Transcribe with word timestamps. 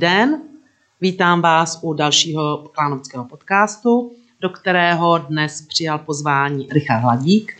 den, 0.00 0.40
vítám 1.00 1.42
vás 1.42 1.78
u 1.82 1.92
dalšího 1.92 2.70
klánovického 2.72 3.24
podcastu, 3.24 4.12
do 4.40 4.48
kterého 4.48 5.18
dnes 5.18 5.62
přijal 5.62 5.98
pozvání 5.98 6.68
Richard 6.72 7.00
Hladík, 7.00 7.56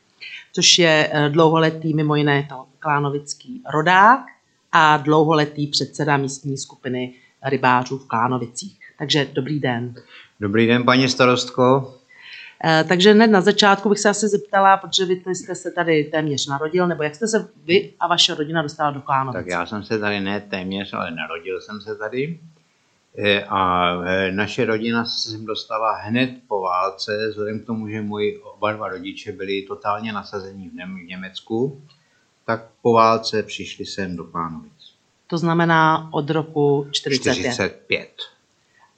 což 0.52 0.78
je 0.78 1.10
eh, 1.12 1.28
dlouholetý 1.28 1.94
mimo 1.94 2.14
jiné 2.14 2.48
klánovický 2.78 3.62
rodák 3.74 4.20
a 4.72 4.96
dlouholetý 4.96 5.66
předseda 5.66 6.16
místní 6.16 6.58
skupiny 6.58 7.14
rybářů 7.42 7.98
v 7.98 8.06
Klánovicích. 8.06 8.78
Takže 8.98 9.28
dobrý 9.32 9.60
den. 9.60 9.94
Dobrý 10.40 10.66
den, 10.66 10.84
paní 10.84 11.08
starostko. 11.08 11.94
Eh, 12.64 12.84
takže 12.84 13.12
hned 13.12 13.26
na 13.26 13.40
začátku 13.40 13.88
bych 13.88 13.98
se 13.98 14.08
asi 14.08 14.28
zeptala, 14.28 14.76
protože 14.76 15.04
vy 15.04 15.22
jste 15.34 15.54
se 15.54 15.70
tady 15.70 16.04
téměř 16.04 16.46
narodil, 16.46 16.86
nebo 16.86 17.02
jak 17.02 17.14
jste 17.14 17.28
se 17.28 17.48
vy 17.64 17.92
a 18.00 18.06
vaše 18.06 18.34
rodina 18.34 18.62
dostala 18.62 18.90
do 18.90 19.00
Klánovic? 19.00 19.36
Tak 19.36 19.46
já 19.46 19.66
jsem 19.66 19.82
se 19.82 19.98
tady 19.98 20.20
ne 20.20 20.40
téměř, 20.40 20.92
ale 20.92 21.10
narodil 21.10 21.60
jsem 21.60 21.80
se 21.80 21.96
tady. 21.96 22.40
Eh, 23.18 23.44
a 23.44 23.90
eh, 24.04 24.32
naše 24.32 24.64
rodina 24.64 25.04
se 25.04 25.30
sem 25.30 25.44
dostala 25.44 25.96
hned 25.96 26.30
po 26.48 26.60
válce, 26.60 27.28
vzhledem 27.28 27.60
k 27.60 27.66
tomu, 27.66 27.88
že 27.88 28.02
moji 28.02 28.38
oba 28.38 28.72
dva 28.72 28.88
rodiče 28.88 29.32
byli 29.32 29.62
totálně 29.62 30.12
nasazení 30.12 30.68
v 30.68 31.06
Německu, 31.06 31.82
tak 32.46 32.66
po 32.82 32.92
válce 32.92 33.42
přišli 33.42 33.86
sem 33.86 34.16
do 34.16 34.24
Klánovic. 34.24 34.94
To 35.26 35.38
znamená 35.38 36.08
od 36.12 36.30
roku 36.30 36.86
45. 36.90 37.52
45. 37.52 38.10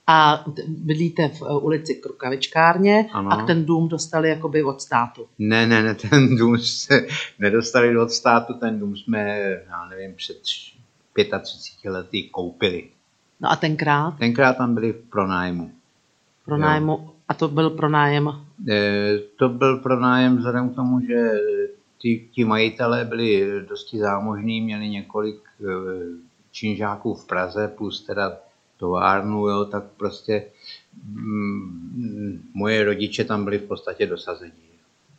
A 0.06 0.44
bydlíte 0.68 1.28
v 1.28 1.42
uh, 1.42 1.64
ulici 1.64 1.94
Krukavičkárně 1.94 3.06
Ano. 3.12 3.32
a 3.32 3.46
ten 3.46 3.64
dům 3.64 3.88
dostali 3.88 4.28
jakoby 4.28 4.62
od 4.62 4.80
státu. 4.82 5.26
Ne, 5.38 5.66
ne, 5.66 5.82
ne, 5.82 5.94
ten 5.94 6.36
dům 6.36 6.58
se 6.58 7.06
nedostali 7.38 7.98
od 7.98 8.10
státu, 8.10 8.54
ten 8.54 8.78
dům 8.78 8.96
jsme, 8.96 9.38
já 9.70 9.88
nevím, 9.90 10.14
před 10.16 10.36
35 10.42 11.90
lety 11.90 12.22
koupili. 12.22 12.88
No 13.40 13.50
a 13.50 13.56
tenkrát 13.56 14.18
Tenkrát 14.18 14.56
tam 14.56 14.74
byli 14.74 14.92
v 14.92 15.10
pronájmu. 15.10 15.70
pronájmu, 16.44 17.10
a 17.28 17.34
to 17.34 17.48
byl 17.48 17.70
pronájem, 17.70 18.28
Eh, 18.70 19.18
To 19.38 19.48
byl 19.48 19.76
pronájem 19.76 20.36
vzhledem 20.36 20.70
k 20.70 20.74
tomu, 20.74 21.00
že 21.00 21.30
ti, 21.98 22.28
ti 22.32 22.44
majitelé 22.44 23.04
byli 23.04 23.46
dosti 23.68 23.98
zámožní, 23.98 24.60
měli 24.60 24.88
několik 24.88 25.40
eh, 25.60 25.64
činžáků 26.50 27.14
v 27.14 27.26
Praze, 27.26 27.68
plus 27.68 28.00
teda 28.04 28.36
továrnu, 28.82 29.48
jo, 29.48 29.64
tak 29.64 29.84
prostě 29.96 30.44
mm, 31.04 32.50
moje 32.54 32.84
rodiče 32.84 33.24
tam 33.24 33.44
byli 33.44 33.58
v 33.58 33.62
podstatě 33.62 34.06
dosazení. 34.06 34.52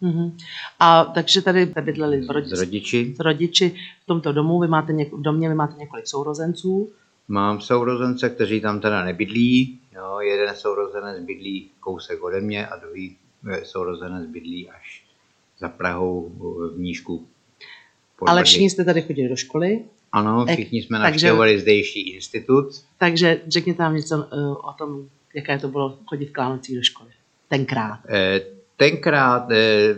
mhm. 0.02 0.38
A 0.80 1.06
takže 1.06 1.42
tady 1.42 1.66
bydleli 1.66 2.24
s 2.24 2.30
rodiči, 2.30 2.56
rodiči 2.60 3.14
s 3.16 3.20
rodiči 3.20 3.70
v 4.04 4.06
tomto 4.06 4.34
domu, 4.34 4.60
vy 4.60 4.68
máte 4.68 4.94
něk- 4.94 5.18
v 5.18 5.22
domě 5.22 5.50
vy 5.50 5.56
máte 5.56 5.80
několik 5.80 6.08
sourozenců, 6.08 6.92
mám 7.28 7.62
sourozence, 7.62 8.30
kteří 8.30 8.62
tam 8.62 8.80
teda 8.80 9.04
nebydlí. 9.06 9.80
Jo, 9.96 10.20
jeden 10.20 10.56
sourozenec 10.56 11.24
bydlí 11.26 11.70
kousek 11.80 12.24
ode 12.24 12.42
mě 12.42 12.68
a 12.68 12.78
druhý 12.78 13.16
eh, 13.52 13.66
sourozenec 13.66 14.28
bydlí 14.30 14.70
až 14.70 15.04
za 15.60 15.70
Prahou 15.70 16.32
v 16.76 16.80
Nížku. 16.80 17.28
ale 18.26 18.44
všichni 18.44 18.70
jste 18.70 18.86
tady 18.86 19.02
chodili 19.02 19.30
do 19.30 19.36
školy, 19.36 19.86
Ano, 20.14 20.46
Tak- 20.46 20.56
všichni 20.56 20.84
jsme 20.84 21.00
navštěvovali 21.00 21.60
zdejší 21.60 22.10
institut. 22.10 22.66
takže 22.98 23.42
řekněte 23.48 23.84
nám 23.84 23.96
něco 23.96 24.18
uh, 24.18 24.52
o 24.52 24.74
tom, 24.78 25.06
jaké 25.36 25.60
to 25.60 25.68
bylo 25.68 25.98
chodit 26.06 26.26
v 26.26 26.32
Klánovcích 26.34 26.76
do 26.76 26.84
školy. 26.84 27.10
Tenkrát. 27.48 28.00
Eh, 28.10 28.42
Tenkrát 28.78 29.52
eh, 29.52 29.96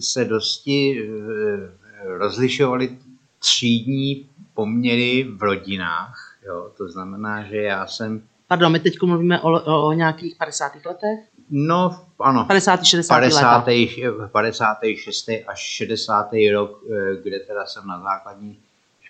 se 0.00 0.24
dosti 0.24 1.02
eh, 1.02 2.16
rozlišovaly 2.18 2.98
třídní 3.38 4.26
poměry 4.54 5.26
v 5.36 5.42
rodinách. 5.42 6.36
Jo, 6.46 6.70
to 6.76 6.88
znamená, 6.88 7.42
že 7.42 7.56
já 7.56 7.86
jsem, 7.86 8.22
Pardon, 8.48 8.72
my 8.72 8.80
teď 8.80 9.02
mluvíme 9.02 9.40
o, 9.40 9.50
o, 9.50 9.86
o 9.86 9.92
nějakých 9.92 10.36
50. 10.36 10.72
letech? 10.86 11.18
no 11.50 12.00
ano, 12.20 12.44
50. 12.44 12.84
60. 12.84 13.14
50. 13.14 13.66
leta. 13.66 14.28
56. 14.32 15.28
až 15.46 15.58
60. 15.60 16.30
rok, 16.52 16.82
eh, 16.90 17.22
kde 17.22 17.40
teda 17.40 17.66
jsem 17.66 17.86
na 17.86 18.00
základní 18.02 18.58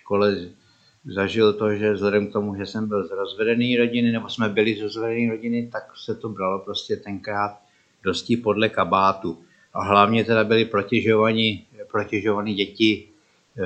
škole 0.09 0.49
zažil 1.05 1.53
to, 1.53 1.73
že 1.73 1.93
vzhledem 1.93 2.27
k 2.27 2.33
tomu, 2.33 2.55
že 2.55 2.65
jsem 2.65 2.87
byl 2.87 3.07
z 3.07 3.11
rozvedené 3.11 3.77
rodiny, 3.77 4.11
nebo 4.11 4.29
jsme 4.29 4.49
byli 4.49 4.75
z 4.75 4.81
rozvedené 4.81 5.29
rodiny, 5.29 5.69
tak 5.71 5.93
se 5.97 6.15
to 6.15 6.29
bralo 6.29 6.59
prostě 6.59 6.97
tenkrát 6.97 7.61
dosti 8.03 8.37
podle 8.37 8.69
kabátu. 8.69 9.37
A 9.73 9.83
hlavně 9.83 10.25
teda 10.25 10.43
byly 10.43 10.65
protěžovaní, 10.65 11.65
děti 12.55 12.91
e, 12.97 13.65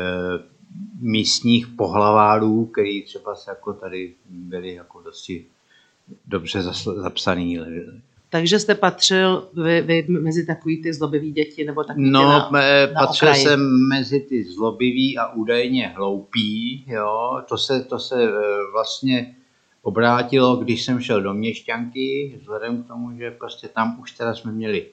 místních 1.00 1.68
pohlavárů, 1.68 2.66
který 2.66 3.04
třeba 3.04 3.36
se 3.36 3.52
jako 3.52 3.74
tady 3.74 4.14
byli 4.30 4.74
jako 4.74 5.02
dosti 5.02 5.46
dobře 6.28 6.62
zapsaný. 6.62 7.60
Takže 8.34 8.60
jste 8.60 8.76
patřil 8.76 9.50
vy, 9.64 9.82
vy 9.82 10.06
mezi 10.10 10.46
takový 10.46 10.82
ty 10.84 10.94
zlobivý 10.94 11.32
děti, 11.32 11.66
nebo 11.66 11.84
takový 11.84 12.10
No, 12.10 12.22
na, 12.22 12.50
na 12.94 13.06
patřil 13.06 13.28
okraji. 13.28 13.44
jsem 13.44 13.88
mezi 13.90 14.20
ty 14.20 14.44
zlobivý 14.44 15.18
a 15.18 15.34
údajně 15.34 15.88
hloupý, 15.88 16.84
jo, 16.88 17.42
to 17.50 17.58
se, 17.58 17.84
to 17.84 18.00
se 18.00 18.24
eh, 18.24 18.32
vlastně 18.72 19.36
obrátilo, 19.82 20.56
když 20.56 20.84
jsem 20.86 21.00
šel 21.00 21.22
do 21.22 21.34
Měšťanky, 21.34 22.38
vzhledem 22.42 22.84
k 22.84 22.88
tomu, 22.88 23.18
že 23.18 23.32
prostě 23.32 23.68
tam 23.68 24.00
už 24.02 24.12
teda 24.12 24.36
jsme 24.36 24.52
měli 24.52 24.86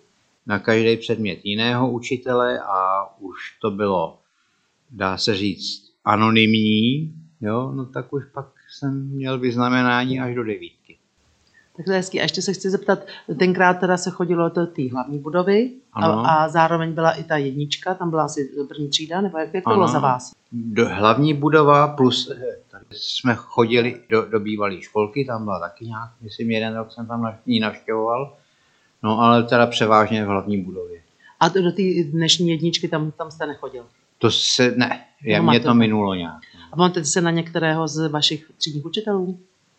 na 0.46 0.58
každý 0.58 0.96
předmět 0.96 1.38
jiného 1.44 1.90
učitele 1.90 2.60
a 2.60 3.04
už 3.20 3.36
to 3.60 3.70
bylo, 3.70 4.18
dá 4.90 5.16
se 5.16 5.34
říct, 5.36 5.92
anonymní, 6.04 7.14
jo, 7.40 7.72
no 7.72 7.86
tak 7.86 8.12
už 8.12 8.24
pak 8.34 8.46
jsem 8.78 9.08
měl 9.08 9.38
vyznamenání 9.38 10.20
až 10.20 10.34
do 10.34 10.44
devítky. 10.44 10.99
Tak 11.80 11.84
to 11.84 11.92
je 11.92 11.96
hezký. 11.98 12.20
A 12.20 12.22
ještě 12.22 12.42
se 12.42 12.52
chci 12.52 12.70
zeptat, 12.70 12.98
tenkrát 13.38 13.74
teda 13.74 13.96
se 13.96 14.10
chodilo 14.10 14.48
do 14.48 14.66
té 14.66 14.82
hlavní 14.92 15.18
budovy 15.18 15.70
a, 15.92 16.00
Ano. 16.06 16.26
a 16.30 16.48
zároveň 16.48 16.92
byla 16.92 17.10
i 17.12 17.24
ta 17.24 17.36
jednička, 17.36 17.94
tam 17.94 18.10
byla 18.10 18.22
asi 18.24 18.50
první 18.68 18.88
třída, 18.88 19.20
nebo 19.20 19.38
jak, 19.38 19.54
jak 19.54 19.64
to 19.64 19.70
bylo 19.70 19.88
za 19.88 19.98
vás? 19.98 20.32
do 20.52 20.88
hlavní 20.88 21.34
budova 21.34 21.88
plus 21.88 22.30
eh, 22.30 22.56
tady 22.70 22.84
jsme 22.90 23.34
chodili 23.34 24.00
do, 24.10 24.24
do 24.24 24.40
bývalé 24.40 24.82
školky, 24.82 25.24
tam 25.24 25.44
byla 25.44 25.60
taky 25.60 25.84
nějak, 25.84 26.10
myslím 26.22 26.50
jeden 26.50 26.76
rok 26.76 26.92
jsem 26.92 27.06
tam 27.06 27.36
ji 27.46 27.60
navštěvoval, 27.60 28.36
no 29.02 29.20
ale 29.20 29.42
teda 29.42 29.66
převážně 29.66 30.24
v 30.24 30.28
hlavní 30.28 30.58
budově. 30.62 31.00
A 31.40 31.48
to 31.50 31.62
do 31.62 31.72
té 31.72 31.82
dnešní 32.04 32.48
jedničky 32.50 32.88
tam, 32.88 33.10
tam 33.10 33.30
jste 33.30 33.46
nechodil. 33.46 33.86
To 34.18 34.30
se, 34.30 34.74
ne, 34.76 35.00
je, 35.22 35.36
No, 35.36 35.42
mě 35.42 35.46
máte- 35.58 35.60
to 35.64 35.74
minulo 35.74 36.14
nějak. 36.14 36.40
A 36.72 36.76
pamatujete 36.76 37.08
se 37.08 37.20
na 37.20 37.30
některého 37.30 37.88
z 37.88 38.08
vašich 38.08 38.50
třídních 38.58 38.86
učitelů? 38.86 39.38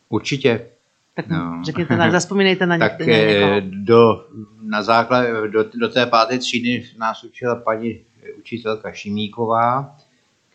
Určitě. 0.10 0.68
Tak 1.16 1.28
No. 1.30 1.62
řekněte, 1.66 1.98
na, 1.98 2.12
zaspomínejte 2.12 2.66
na, 2.66 2.78
Tak 2.78 3.00
někoho. 3.00 3.52
eh, 3.58 3.62
do, 3.62 4.26
na 4.62 4.84
základ, 4.84 5.26
do, 5.52 5.66
do 5.80 5.90
té 5.90 6.06
páté 6.06 6.38
třídy 6.38 6.86
nás 6.98 7.24
učila 7.24 7.56
paní 7.56 8.00
učitelka 8.40 8.92
Šimíková, 8.92 9.96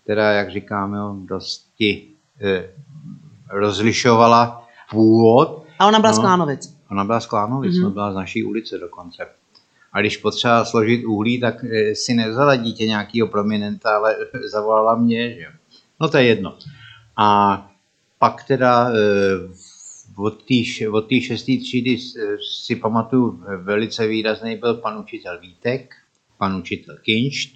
která, 0.02 0.32
jak 0.32 0.50
říkám, 0.50 0.94
jo, 0.94 1.16
dosti 1.24 2.08
eh, 2.40 2.68
rozlišovala 3.50 4.68
původ 4.90 5.64
A 5.78 5.86
ona 5.86 5.98
byla 6.00 6.10
no. 6.12 6.16
z 6.16 6.20
Klánovic. 6.20 6.76
Ona 6.90 7.04
byla 7.04 7.20
z 7.20 7.26
Klánovic, 7.26 7.76
Mhm. 7.78 7.86
mm-hmm. 7.86 7.92
byla 7.92 8.12
z 8.12 8.14
naší 8.14 8.44
ulice 8.44 8.78
dokonce. 8.78 9.26
A 9.92 10.00
když 10.00 10.16
potřeba 10.16 10.64
složit 10.64 11.04
uhlí, 11.04 11.40
tak 11.40 11.64
eh, 11.64 11.94
si 11.94 12.14
nevzala 12.14 12.56
dítě 12.56 12.86
nějakého 12.86 13.28
prominenta, 13.28 13.96
ale 13.96 14.16
zavolala 14.52 14.94
mě, 14.96 15.34
že. 15.34 15.46
No 16.00 16.08
to 16.08 16.16
je 16.16 16.24
jedno. 16.24 16.54
A 17.16 17.70
pak 18.18 18.44
teda 18.44 18.88
eh, 18.90 18.94
od 20.16 20.42
té 20.42 20.88
od 20.88 21.06
šesté 21.20 21.52
třídy 21.56 21.98
si 22.62 22.76
pamatuju 22.76 23.42
velice 23.62 24.06
výrazný 24.06 24.56
byl 24.56 24.74
pan 24.74 24.98
učitel 24.98 25.40
Vítek, 25.40 25.94
pan 26.38 26.56
učitel 26.56 26.96
Kinšt. 27.02 27.50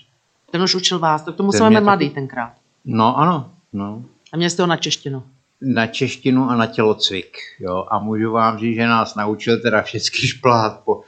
Ten 0.50 0.62
už 0.62 0.74
učil 0.74 0.98
vás, 0.98 1.22
tak 1.22 1.34
to 1.34 1.42
musel 1.42 1.70
být 1.70 1.80
mladý 1.80 2.10
tenkrát. 2.10 2.52
No 2.84 3.18
ano, 3.18 3.52
no. 3.72 4.04
A 4.32 4.36
měl 4.36 4.50
jste 4.50 4.62
ho 4.62 4.66
na 4.66 4.76
češtinu. 4.76 5.22
na 5.62 5.86
češtinu 5.86 6.50
a 6.50 6.56
na 6.56 6.66
tělocvik. 6.66 7.36
Jo? 7.60 7.86
A 7.90 7.98
můžu 7.98 8.32
vám 8.32 8.58
říct, 8.58 8.74
že 8.74 8.86
nás 8.86 9.14
naučil 9.14 9.60
teda 9.60 9.82
všechny 9.82 10.28
šplhat 10.28 10.80
po, 10.84 11.00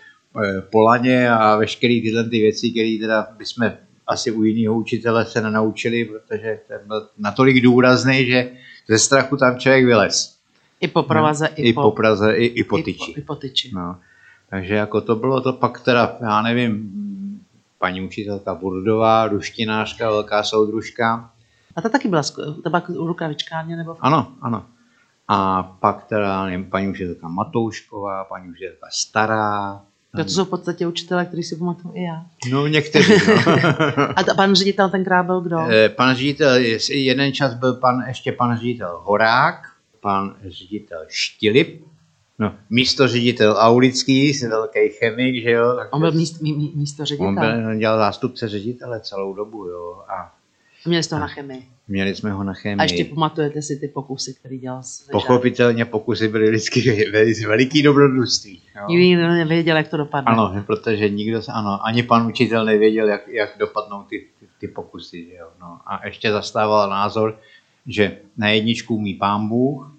eh, 0.44 0.60
po 0.60 0.81
laně 0.81 1.31
a 1.31 1.56
veškeré 1.56 2.00
tyhle 2.02 2.25
ty 2.25 2.40
věci, 2.40 2.70
které 2.70 2.96
teda 3.00 3.26
bychom 3.38 3.72
asi 4.06 4.31
u 4.31 4.43
jiného 4.43 4.75
učitele 4.75 5.26
se 5.26 5.40
nenaučili, 5.40 6.04
protože 6.04 6.60
ten 6.69 6.81
byl 6.87 7.08
natolik 7.19 7.62
důrazný, 7.62 8.26
že 8.26 8.50
ze 8.88 8.99
strachu 8.99 9.37
tam 9.37 9.58
člověk 9.58 9.84
vylez. 9.84 10.31
I 10.82 10.88
po 10.88 11.02
provaze, 11.02 11.46
i, 11.46 11.69
I 11.69 11.73
po 11.73 11.90
Praze, 11.90 12.37
i, 12.37 12.44
i 12.44 12.64
po 12.64 12.79
i 12.79 12.82
tyči. 12.82 13.12
po, 13.14 13.20
i 13.20 13.23
po 13.23 13.34
tyči. 13.34 13.70
No. 13.75 13.96
Takže 14.50 14.75
jako 14.75 15.00
to 15.00 15.17
bylo 15.17 15.40
to 15.40 15.52
pak 15.52 15.81
teda, 15.81 16.17
já 16.20 16.43
nevím, 16.43 16.90
paní 17.79 18.00
učitelka 18.00 18.55
Burdová, 18.55 19.29
ruštinářka, 19.29 20.11
velká 20.11 20.43
soudružka, 20.43 21.31
A 21.76 21.81
ta 21.81 21.88
taky 21.88 22.08
byla, 22.08 22.23
ta 22.64 22.70
byla 22.70 22.82
u 22.88 23.06
rukavičkárně, 23.06 23.76
nebo? 23.76 23.96
Ano, 24.00 24.32
ano. 24.40 24.64
A 25.29 25.62
pak 25.62 26.05
teda 26.05 26.44
nevím, 26.44 26.70
paní 26.70 26.88
učitelka 26.88 27.28
Matoušková, 27.28 28.25
paní 28.25 28.50
učitelka 28.50 28.87
Stará. 28.90 29.81
To, 30.17 30.25
to 30.25 30.31
jsou 30.31 30.44
v 30.44 30.49
podstatě 30.49 30.87
učitelé, 30.87 31.25
který 31.25 31.43
si 31.43 31.56
pamatuju 31.56 31.94
i 31.96 32.02
já. 32.02 32.26
No 32.50 32.67
někteří, 32.67 33.12
no. 33.37 33.52
A 34.17 34.23
ta, 34.23 34.35
pan 34.35 34.55
ředitel 34.55 34.90
tenkrát 34.90 35.23
byl 35.23 35.40
kdo? 35.40 35.58
Eh, 35.70 35.88
pan 35.88 36.17
ředitel, 36.17 36.55
jeden 36.90 37.32
čas 37.32 37.55
byl 37.55 37.75
pan, 37.75 38.05
ještě 38.08 38.32
pan 38.32 38.58
ředitel 38.58 39.00
Horák, 39.02 39.71
pan 40.02 40.37
ředitel 40.46 41.04
Štilip, 41.08 41.84
no, 42.38 42.54
místo 42.70 43.08
ředitel 43.08 43.56
Aulický, 43.58 44.32
velký 44.49 44.88
chemik, 44.99 45.43
že 45.43 45.50
jo. 45.50 45.78
On 45.90 46.00
byl 46.00 46.12
míst, 46.12 46.43
mí, 46.43 46.72
místo 46.75 47.04
ředitel. 47.04 47.28
On, 47.28 47.34
byl, 47.34 47.69
on 47.69 47.78
dělal 47.78 47.99
zástupce 47.99 48.49
ředitele 48.49 49.00
celou 49.00 49.34
dobu, 49.34 49.66
jo. 49.66 50.02
A 50.08 50.34
Měli 50.87 51.02
jste 51.02 51.14
ho 51.14 51.20
na 51.20 51.26
chemii. 51.26 51.62
Měli 51.88 52.14
jsme 52.14 52.32
ho 52.32 52.44
na 52.44 52.52
chemii. 52.52 52.78
A 52.78 52.82
ještě 52.82 53.04
pamatujete 53.04 53.62
si 53.62 53.76
ty 53.76 53.88
pokusy, 53.88 54.34
které 54.34 54.56
dělal 54.56 54.82
s 54.82 55.08
Pochopitelně 55.12 55.84
pokusy 55.84 56.28
byly 56.28 56.50
vždycky 56.50 57.10
veliký 57.46 57.82
dobrodružství. 57.82 58.62
Nikdo 58.88 59.22
nevěděl, 59.28 59.76
jak 59.76 59.88
to 59.88 59.96
dopadne. 59.96 60.32
Ano, 60.32 60.64
protože 60.66 61.08
nikdo 61.08 61.40
ano, 61.49 61.87
ani 61.87 62.02
pan 62.02 62.26
učitel 62.26 62.64
nevěděl, 62.64 63.08
jak, 63.08 63.28
jak 63.28 63.50
dopadnou 63.58 64.02
ty, 64.02 64.26
ty, 64.40 64.46
ty 64.60 64.69
pokusy. 64.69 65.26
Že 65.31 65.34
jo? 65.34 65.49
No. 65.60 65.78
A 65.87 66.06
ještě 66.06 66.32
zastával 66.32 66.90
názor, 66.90 67.38
že 67.87 68.19
na 68.37 68.49
jedničku 68.49 68.99
mý 68.99 69.14
pán 69.14 69.49
Bůh, 69.49 69.96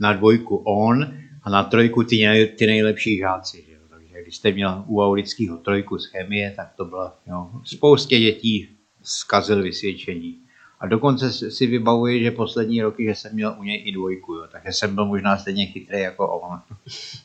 na 0.00 0.12
dvojku 0.12 0.56
on 0.56 1.14
a 1.42 1.50
na 1.50 1.64
trojku 1.64 2.02
ty, 2.02 2.26
nej, 2.26 2.46
ty 2.46 2.66
nejlepší 2.66 3.18
žáci. 3.18 3.64
Že 3.66 3.72
jo? 3.72 3.78
Takže 3.88 4.22
když 4.22 4.36
jste 4.36 4.52
měl 4.52 4.84
u 4.86 5.02
Aulického 5.02 5.56
trojku 5.56 5.98
z 5.98 6.06
chemie, 6.06 6.52
tak 6.56 6.72
to 6.76 6.84
bylo, 6.84 7.12
jo, 7.26 7.50
spoustě 7.64 8.20
dětí 8.20 8.68
zkazil 9.02 9.62
vysvědčení. 9.62 10.36
A 10.80 10.86
dokonce 10.86 11.50
si 11.50 11.66
vybavuji, 11.66 12.22
že 12.22 12.30
poslední 12.30 12.82
roky, 12.82 13.04
že 13.04 13.14
jsem 13.14 13.34
měl 13.34 13.56
u 13.58 13.62
něj 13.62 13.82
i 13.86 13.92
dvojku, 13.92 14.34
jo. 14.34 14.44
takže 14.52 14.72
jsem 14.72 14.94
byl 14.94 15.06
možná 15.06 15.38
stejně 15.38 15.66
chytrý 15.66 16.00
jako 16.00 16.28
on. 16.28 16.60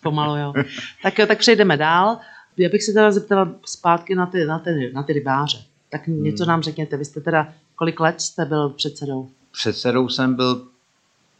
Pomalu, 0.03 0.35
jo. 0.35 0.53
Tak 1.03 1.19
jo, 1.19 1.27
tak 1.27 1.39
přejdeme 1.39 1.77
dál. 1.77 2.17
Já 2.57 2.69
bych 2.69 2.83
se 2.83 2.93
teda 2.93 3.11
zeptala 3.11 3.55
zpátky 3.65 4.15
na 4.15 4.25
ty, 4.25 4.45
na 4.45 4.59
ty, 4.59 4.91
na 4.93 5.03
ty 5.03 5.13
rybáře. 5.13 5.57
Tak 5.89 6.07
něco 6.07 6.43
hmm. 6.43 6.49
nám 6.49 6.61
řekněte, 6.61 6.97
vy 6.97 7.05
jste 7.05 7.21
teda, 7.21 7.53
kolik 7.75 7.99
let 7.99 8.21
jste 8.21 8.45
byl 8.45 8.69
předsedou? 8.69 9.29
Předsedou 9.51 10.09
jsem 10.09 10.35
byl 10.35 10.71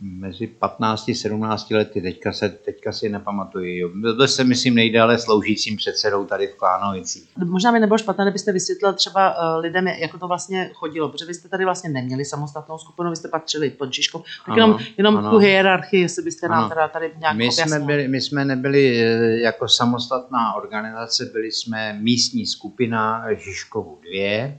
mezi 0.01 0.47
15 0.47 1.09
a 1.09 1.13
17 1.15 1.71
lety, 1.71 2.01
teďka, 2.01 2.33
se, 2.33 2.49
teďka 2.49 2.91
si 2.91 3.09
nepamatuji. 3.09 3.87
Byl 3.87 4.27
jsem, 4.27 4.47
myslím, 4.47 4.75
nejdále 4.75 5.17
sloužícím 5.17 5.77
předsedou 5.77 6.25
tady 6.25 6.47
v 6.47 6.55
Klánovicích. 6.55 7.29
Možná 7.45 7.71
by 7.71 7.79
nebylo 7.79 7.97
špatné, 7.97 8.25
kdybyste 8.25 8.51
vysvětlil 8.51 8.93
třeba 8.93 9.29
uh, 9.29 9.61
lidem, 9.61 9.87
jak 9.87 10.19
to 10.19 10.27
vlastně 10.27 10.69
chodilo, 10.73 11.09
protože 11.09 11.25
vy 11.25 11.33
jste 11.33 11.49
tady 11.49 11.65
vlastně 11.65 11.89
neměli 11.89 12.25
samostatnou 12.25 12.77
skupinu, 12.77 13.09
vy 13.09 13.15
jste 13.15 13.27
patřili 13.27 13.69
pod 13.69 13.93
Žižkou. 13.93 14.19
Tak 14.19 14.47
ano, 14.47 14.55
jenom, 14.55 14.79
jenom 14.97 15.17
ano. 15.17 15.29
tu 15.29 15.37
hierarchii, 15.37 16.01
jestli 16.01 16.23
byste 16.23 16.47
ano. 16.47 16.55
nám 16.55 16.69
teda 16.69 16.87
tady 16.87 17.11
nějak 17.19 17.37
my 17.37 17.51
jsme, 17.51 17.79
byli, 17.79 18.07
my 18.07 18.21
jsme 18.21 18.45
nebyli 18.45 18.97
eh, 18.97 19.39
jako 19.39 19.67
samostatná 19.67 20.53
organizace, 20.53 21.25
byli 21.25 21.51
jsme 21.51 21.99
místní 22.01 22.45
skupina 22.45 23.25
Žižkovu 23.33 23.99
2. 24.01 24.51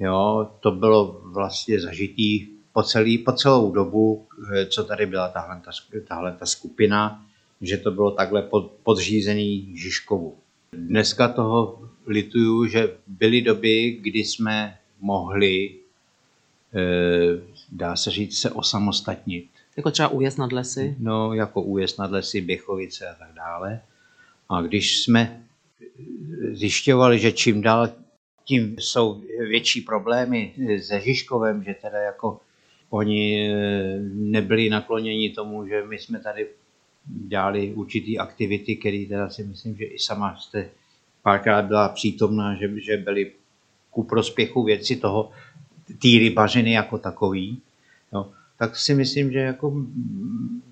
Jo, 0.00 0.50
to 0.60 0.70
bylo 0.70 1.20
vlastně 1.24 1.80
zažitý 1.80 2.57
po, 2.72 2.82
celý, 2.82 3.18
po 3.18 3.32
celou 3.32 3.72
dobu, 3.72 4.26
eh, 4.54 4.66
co 4.66 4.84
tady 4.84 5.06
byla 5.06 5.28
tahle, 5.28 5.60
tahle 6.08 6.32
ta 6.32 6.46
skupina, 6.46 7.24
že 7.60 7.76
to 7.76 7.90
bylo 7.90 8.10
takhle 8.10 8.42
pod, 8.42 8.72
podřízený 8.82 9.72
Žižkovu. 9.76 10.36
Dneska 10.72 11.28
toho 11.28 11.88
lituju, 12.06 12.66
že 12.66 12.96
byly 13.06 13.42
doby, 13.42 13.98
kdy 14.00 14.18
jsme 14.18 14.78
mohli, 15.00 15.74
eh, 16.74 17.40
dá 17.72 17.96
se 17.96 18.10
říct, 18.10 18.38
se 18.38 18.50
osamostatnit. 18.50 19.46
Jako 19.76 19.90
třeba 19.90 20.08
újezd 20.08 20.38
nad 20.38 20.52
lesy? 20.52 20.96
No, 20.98 21.34
jako 21.34 21.62
újezd 21.62 21.98
nad 21.98 22.10
lesy, 22.10 22.40
Běchovice 22.40 23.08
a 23.08 23.14
tak 23.14 23.32
dále. 23.34 23.80
A 24.48 24.62
když 24.62 25.02
jsme 25.02 25.42
zjišťovali, 26.52 27.18
že 27.18 27.32
čím 27.32 27.62
dál 27.62 27.88
tím 28.44 28.76
jsou 28.78 29.22
větší 29.38 29.80
problémy 29.80 30.54
se 30.82 31.00
Žižkovem, 31.00 31.64
že 31.64 31.74
teda 31.74 31.98
jako 31.98 32.40
oni 32.90 33.50
eh, 33.50 33.98
nebyli 34.12 34.70
nakloněni 34.70 35.30
tomu, 35.30 35.66
že 35.66 35.84
my 35.86 35.98
jsme 35.98 36.20
tady 36.20 36.48
dělali 37.06 37.72
určitý 37.74 38.18
aktivity, 38.18 38.76
které 38.76 39.04
teda 39.08 39.28
si 39.28 39.44
myslím, 39.44 39.76
že 39.76 39.84
i 39.84 39.98
sama 39.98 40.36
jste 40.36 40.70
párkrát 41.22 41.62
byla 41.62 41.88
přítomná, 41.88 42.54
že, 42.54 42.80
že 42.80 42.96
byly 42.96 43.32
ku 43.90 44.04
prospěchu 44.04 44.62
věci 44.62 44.96
toho, 44.96 45.30
té 45.86 46.08
rybařiny 46.18 46.72
jako 46.72 46.98
takový. 46.98 47.60
Jo. 48.12 48.30
Tak 48.58 48.76
si 48.76 48.94
myslím, 48.94 49.32
že 49.32 49.38
jako 49.38 49.72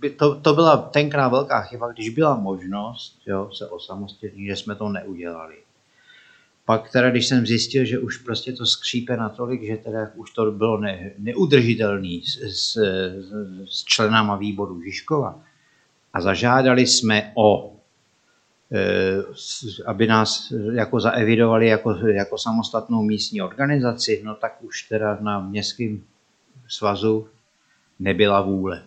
by 0.00 0.10
to, 0.10 0.40
to 0.40 0.54
byla 0.54 0.76
tenkrát 0.76 1.28
velká 1.28 1.62
chyba, 1.62 1.92
když 1.92 2.08
byla 2.08 2.36
možnost 2.36 3.22
jo, 3.26 3.50
se 3.52 3.68
osamostatnit, 3.68 4.46
že 4.46 4.56
jsme 4.56 4.74
to 4.74 4.88
neudělali. 4.88 5.56
Pak 6.66 6.90
teda, 6.90 7.10
když 7.10 7.26
jsem 7.26 7.46
zjistil, 7.46 7.84
že 7.84 7.98
už 7.98 8.18
prostě 8.18 8.52
to 8.52 8.66
skřípe 8.66 9.16
natolik, 9.16 9.66
že 9.66 9.76
teda 9.76 10.10
už 10.14 10.30
to 10.30 10.52
bylo 10.52 10.80
ne, 10.80 11.10
neudržitelný 11.18 12.22
s, 12.22 12.42
s, 12.42 12.78
s 13.68 13.84
členama 13.84 14.36
výboru 14.36 14.82
Žižkova 14.82 15.40
a 16.12 16.20
zažádali 16.20 16.86
jsme 16.86 17.32
o, 17.34 17.76
e, 18.72 19.22
aby 19.86 20.06
nás 20.06 20.52
jako 20.72 21.00
zaevidovali 21.00 21.66
jako, 21.66 21.94
jako 21.94 22.38
samostatnou 22.38 23.02
místní 23.02 23.42
organizaci, 23.42 24.22
no 24.24 24.34
tak 24.34 24.62
už 24.62 24.82
teda 24.82 25.18
na 25.20 25.40
městském 25.40 26.02
svazu 26.68 27.28
nebyla 27.98 28.40
vůle. 28.40 28.82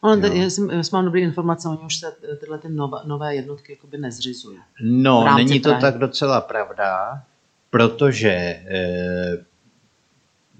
Ono, 0.00 0.26
já, 0.26 0.50
jsem, 0.50 0.70
já 0.70 0.82
jsem 0.82 0.96
mám 0.96 1.04
dobré 1.04 1.20
informace, 1.20 1.68
oni 1.68 1.78
už 1.86 1.96
se 1.96 2.16
tyhle 2.40 2.58
ty 2.58 2.68
nové, 2.68 2.98
nové 3.04 3.34
jednotky 3.34 3.72
jakoby 3.72 3.98
nezřizují. 3.98 4.58
No, 4.82 5.36
není 5.36 5.60
to 5.60 5.74
tak 5.80 5.98
docela 5.98 6.40
pravda, 6.40 7.22
protože 7.70 8.30
eh, 8.30 9.44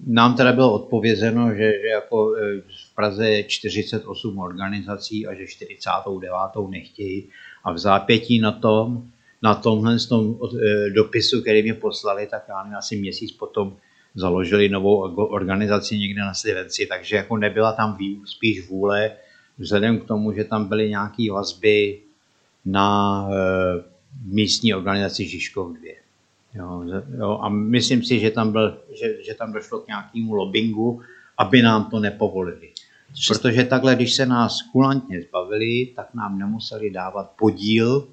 nám 0.06 0.36
teda 0.36 0.52
bylo 0.52 0.72
odpovězeno, 0.72 1.54
že, 1.54 1.72
že 1.82 1.88
jako 1.88 2.36
eh, 2.36 2.60
v 2.60 2.94
Praze 2.94 3.30
je 3.30 3.44
48 3.44 4.38
organizací 4.38 5.26
a 5.26 5.34
že 5.34 5.46
49. 5.46 6.30
nechtějí 6.68 7.28
a 7.64 7.72
v 7.72 7.78
zápětí 7.78 8.40
na 8.40 8.52
tom, 8.52 9.02
na 9.42 9.54
tomhle 9.54 9.98
tom 9.98 10.36
eh, 10.44 10.90
dopisu, 10.90 11.40
který 11.40 11.62
mě 11.62 11.74
poslali, 11.74 12.26
tak 12.26 12.44
já 12.48 12.62
nevím, 12.62 12.78
asi 12.78 12.96
měsíc 12.96 13.32
potom 13.32 13.76
založili 14.14 14.68
novou 14.68 14.96
organizaci 15.16 15.98
někde 15.98 16.20
na 16.20 16.34
Slivenci, 16.34 16.86
takže 16.86 17.16
jako 17.16 17.36
nebyla 17.36 17.72
tam 17.72 17.98
spíš 18.24 18.68
vůle 18.68 19.12
vzhledem 19.58 19.98
k 19.98 20.04
tomu, 20.04 20.32
že 20.32 20.44
tam 20.44 20.68
byly 20.68 20.90
nějaké 20.90 21.32
vazby 21.32 22.00
na 22.64 23.28
e, 23.30 23.82
místní 24.24 24.74
organizaci 24.74 25.28
Žižkov 25.28 25.72
2. 25.72 25.82
Jo, 26.54 26.82
jo, 27.18 27.38
a 27.42 27.48
myslím 27.48 28.02
si, 28.02 28.20
že 28.20 28.30
tam, 28.30 28.52
byl, 28.52 28.78
že, 29.00 29.24
že 29.26 29.34
tam 29.34 29.52
došlo 29.52 29.80
k 29.80 29.86
nějakému 29.86 30.34
lobbingu, 30.34 31.02
aby 31.38 31.62
nám 31.62 31.90
to 31.90 32.00
nepovolili. 32.00 32.68
Protože 33.28 33.64
takhle, 33.64 33.94
když 33.94 34.14
se 34.14 34.26
nás 34.26 34.62
kulantně 34.62 35.22
zbavili, 35.22 35.86
tak 35.96 36.14
nám 36.14 36.38
nemuseli 36.38 36.90
dávat 36.90 37.30
podíl 37.38 38.08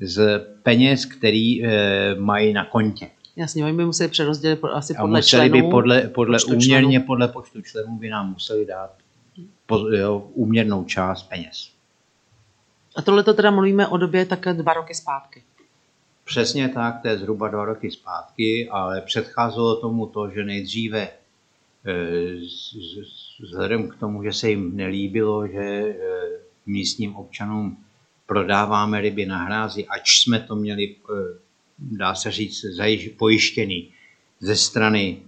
z 0.00 0.46
peněz, 0.62 1.04
který 1.04 1.64
e, 1.64 2.14
mají 2.14 2.52
na 2.52 2.64
kontě. 2.64 3.10
Jasně, 3.36 3.64
oni 3.64 3.76
by 3.76 3.84
museli 3.84 4.08
přerozdělit 4.08 4.60
asi 4.72 4.94
podle 4.94 5.18
a 5.18 5.20
museli 5.20 5.48
členů, 5.48 5.66
by 5.66 5.70
podle, 5.70 6.02
podle 6.02 6.38
úměrně 6.46 6.90
členů. 6.90 7.06
podle 7.06 7.28
počtu 7.28 7.62
členů 7.62 7.98
by 7.98 8.08
nám 8.08 8.32
museli 8.32 8.66
dát 8.66 8.99
jo, 9.92 10.30
úměrnou 10.34 10.84
část 10.84 11.22
peněz. 11.22 11.70
A 12.96 13.02
tohle 13.02 13.22
to 13.22 13.34
teda 13.34 13.50
mluvíme 13.50 13.88
o 13.88 13.96
době 13.96 14.26
také 14.26 14.54
dva 14.54 14.72
roky 14.72 14.94
zpátky. 14.94 15.42
Přesně 16.24 16.68
tak, 16.68 17.02
to 17.02 17.08
je 17.08 17.18
zhruba 17.18 17.48
dva 17.48 17.64
roky 17.64 17.90
zpátky, 17.90 18.68
ale 18.70 19.00
předcházelo 19.00 19.76
tomu 19.80 20.06
to, 20.06 20.30
že 20.30 20.44
nejdříve 20.44 21.00
e, 21.00 21.10
vzhledem 23.40 23.88
k 23.88 23.96
tomu, 23.96 24.22
že 24.22 24.32
se 24.32 24.50
jim 24.50 24.76
nelíbilo, 24.76 25.48
že 25.48 25.64
e, 25.64 25.96
místním 26.66 27.16
občanům 27.16 27.84
prodáváme 28.26 29.00
ryby 29.00 29.26
na 29.26 29.44
hrázi, 29.44 29.86
ač 29.86 30.20
jsme 30.20 30.40
to 30.40 30.56
měli, 30.56 30.84
e, 30.84 30.94
dá 31.78 32.14
se 32.14 32.30
říct, 32.30 32.64
pojištěný 33.18 33.92
ze 34.40 34.56
strany 34.56 35.22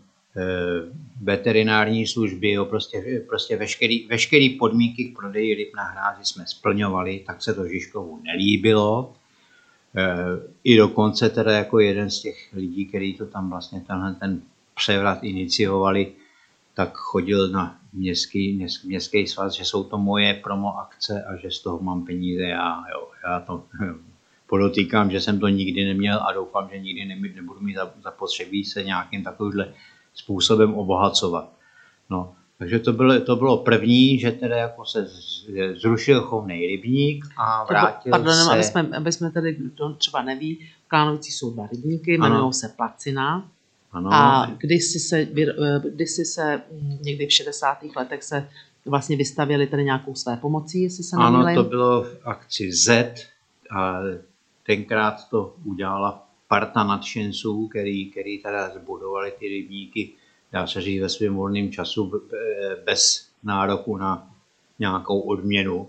veterinární 1.23 2.07
služby, 2.07 2.53
jo, 2.53 2.65
prostě, 2.65 3.25
prostě 3.29 3.57
veškerý, 3.57 4.07
veškerý 4.07 4.51
podmínky 4.51 5.05
k 5.05 5.17
prodeji 5.17 5.55
ryb 5.55 5.77
na 5.77 5.85
hrázi 5.85 6.25
jsme 6.25 6.45
splňovali, 6.47 7.23
tak 7.27 7.43
se 7.43 7.55
to 7.55 7.69
Žižkovu 7.69 8.21
nelíbilo. 8.23 9.15
E, 9.97 10.17
I 10.65 10.77
dokonce 10.77 11.31
teda 11.31 11.53
jako 11.53 11.81
jeden 11.81 12.11
z 12.11 12.23
těch 12.23 12.53
lidí, 12.53 12.87
který 12.87 13.15
to 13.15 13.27
tam 13.27 13.51
vlastně 13.51 13.81
tenhle 13.87 14.15
ten 14.15 14.43
převrat 14.75 15.25
iniciovali, 15.25 16.13
tak 16.75 16.93
chodil 16.95 17.49
na 17.49 17.79
městský, 17.93 18.67
městský 18.85 19.27
svaz, 19.27 19.53
že 19.53 19.65
jsou 19.65 19.85
to 19.85 19.99
moje 19.99 20.35
promo 20.35 20.79
akce 20.79 21.25
a 21.25 21.37
že 21.37 21.51
z 21.51 21.61
toho 21.61 21.79
mám 21.79 22.05
peníze 22.05 22.43
já. 22.43 22.85
Jo, 22.95 23.09
já 23.25 23.41
to 23.41 23.65
podotýkám, 24.47 25.11
že 25.11 25.21
jsem 25.21 25.41
to 25.41 25.49
nikdy 25.49 25.85
neměl 25.85 26.21
a 26.23 26.33
doufám, 26.33 26.69
že 26.73 26.79
nikdy 26.79 27.05
nebudu 27.35 27.61
mít 27.61 27.77
zapotřebí 28.03 28.65
se 28.65 28.83
nějakým 28.85 29.25
takovýmhle 29.25 29.75
způsobem 30.15 30.75
obohacovat. 30.75 31.53
No, 32.11 32.35
takže 32.59 32.79
to 32.79 32.93
bylo, 32.93 33.21
to 33.21 33.37
bylo 33.37 33.57
první, 33.57 34.19
že 34.19 34.33
teda 34.33 34.57
jako 34.57 34.85
se 34.85 35.09
zrušil 35.75 36.21
chovný 36.21 36.67
rybník 36.67 37.25
a 37.37 37.65
vrátil 37.65 38.11
Pardon, 38.11 38.35
se... 38.35 38.53
aby 38.53 38.65
jsme, 38.65 38.89
aby 38.97 39.13
jsme 39.13 39.31
tady, 39.31 39.55
kdo 39.55 39.95
třeba 39.95 40.23
neví, 40.23 40.59
v 40.85 40.89
jsou 41.33 41.51
dva 41.51 41.67
rybníky, 41.67 42.15
jmenují 42.15 42.53
se 42.53 42.69
Placina. 42.77 43.49
Ano. 43.93 44.11
A 44.13 44.51
kdysi 44.59 44.99
se, 44.99 45.27
kdysi 45.95 46.25
se 46.25 46.63
někdy 47.03 47.27
v 47.27 47.33
60. 47.33 47.79
letech 47.97 48.23
se 48.23 48.49
vlastně 48.87 49.17
vystavěli 49.17 49.67
tady 49.67 49.85
nějakou 49.85 50.15
své 50.15 50.37
pomocí, 50.37 50.83
jestli 50.83 51.05
se 51.05 51.17
Ano, 51.17 51.39
nemýlím. 51.39 51.65
to 51.65 51.71
bylo 51.71 52.03
v 52.03 52.19
akci 52.25 52.73
Z 52.73 53.15
a 53.77 54.01
tenkrát 54.67 55.29
to 55.31 55.55
udělala 55.65 56.29
parta 56.53 56.85
nadšenců, 56.85 57.69
který, 57.69 58.11
který 58.11 58.39
teda 58.39 58.69
zbudovali 58.69 59.33
ty 59.39 59.49
rybníky, 59.49 60.11
dá 60.53 60.67
se 60.67 60.81
říct, 60.81 61.01
ve 61.01 61.09
svém 61.09 61.35
volném 61.35 61.73
času 61.73 62.23
bez 62.85 63.29
nároku 63.43 63.97
na 63.97 64.31
nějakou 64.79 65.21
odměnu. 65.21 65.89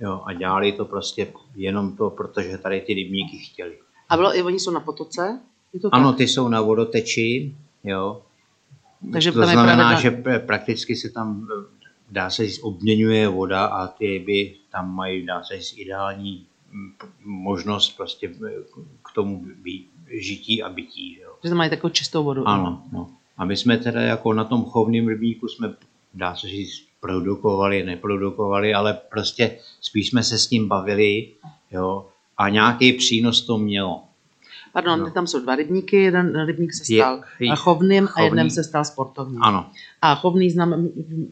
Jo, 0.00 0.22
a 0.26 0.32
dělali 0.32 0.72
to 0.72 0.84
prostě 0.84 1.32
jenom 1.56 1.96
to, 1.96 2.10
protože 2.10 2.58
tady 2.58 2.80
ty 2.80 2.94
rybníky 2.94 3.38
chtěli. 3.38 3.78
A 4.08 4.16
bylo, 4.16 4.36
i 4.36 4.42
oni 4.42 4.60
jsou 4.60 4.70
na 4.70 4.80
potoce? 4.80 5.40
Je 5.72 5.80
to 5.80 5.94
Ano, 5.94 6.12
ty 6.12 6.28
jsou 6.28 6.48
na 6.48 6.60
vodoteči, 6.60 7.54
jo. 7.84 8.22
Takže 9.12 9.32
to 9.32 9.46
znamená, 9.46 9.94
pravidla- 9.94 10.00
že 10.02 10.10
pr- 10.10 10.46
prakticky 10.46 10.96
se 10.96 11.10
tam, 11.10 11.48
dá 12.10 12.30
se 12.30 12.46
říct, 12.46 12.60
obměňuje 12.62 13.28
voda 13.28 13.64
a 13.64 13.86
ty 13.86 14.06
ryby 14.06 14.56
tam 14.72 14.94
mají, 14.94 15.26
dá 15.26 15.42
se 15.42 15.56
říct, 15.60 15.78
ideální 15.78 16.46
možnost 17.24 17.96
prostě 17.96 18.28
k 19.04 19.14
tomu 19.14 19.44
být, 19.62 19.90
žití 20.18 20.62
a 20.62 20.68
bytí. 20.68 21.18
Jo. 21.22 21.30
Že 21.44 21.48
tam 21.50 21.58
mají 21.58 21.70
takovou 21.70 21.90
čistou 21.92 22.24
vodu. 22.24 22.48
Ano, 22.48 22.82
no. 22.92 23.10
A 23.38 23.44
my 23.44 23.56
jsme 23.56 23.78
teda 23.78 24.00
jako 24.00 24.32
na 24.32 24.44
tom 24.44 24.64
chovném 24.64 25.08
rybníku 25.08 25.48
jsme, 25.48 25.74
dá 26.14 26.34
se 26.36 26.48
říct, 26.48 26.82
produkovali, 27.00 27.82
neprodukovali, 27.84 28.74
ale 28.74 28.98
prostě 29.10 29.56
spíš 29.80 30.08
jsme 30.08 30.22
se 30.22 30.38
s 30.38 30.46
tím 30.46 30.68
bavili, 30.68 31.28
jo, 31.70 32.06
a 32.38 32.48
nějaký 32.48 32.92
přínos 32.92 33.42
to 33.42 33.58
mělo. 33.58 34.02
Pardon, 34.72 35.00
No. 35.00 35.10
tam 35.10 35.26
jsou 35.26 35.40
dva 35.40 35.54
rybníky, 35.56 35.96
jeden 35.96 36.44
rybník 36.46 36.72
se 36.74 36.84
stal 36.84 37.20
je- 37.40 37.52
chovným 37.56 38.04
a 38.04 38.06
chovný. 38.06 38.26
jeden 38.26 38.50
se 38.50 38.64
stal 38.64 38.84
sportovním. 38.84 39.42
Ano, 39.42 39.70
A 40.02 40.14
chovný 40.14 40.50
znamená, 40.50 40.82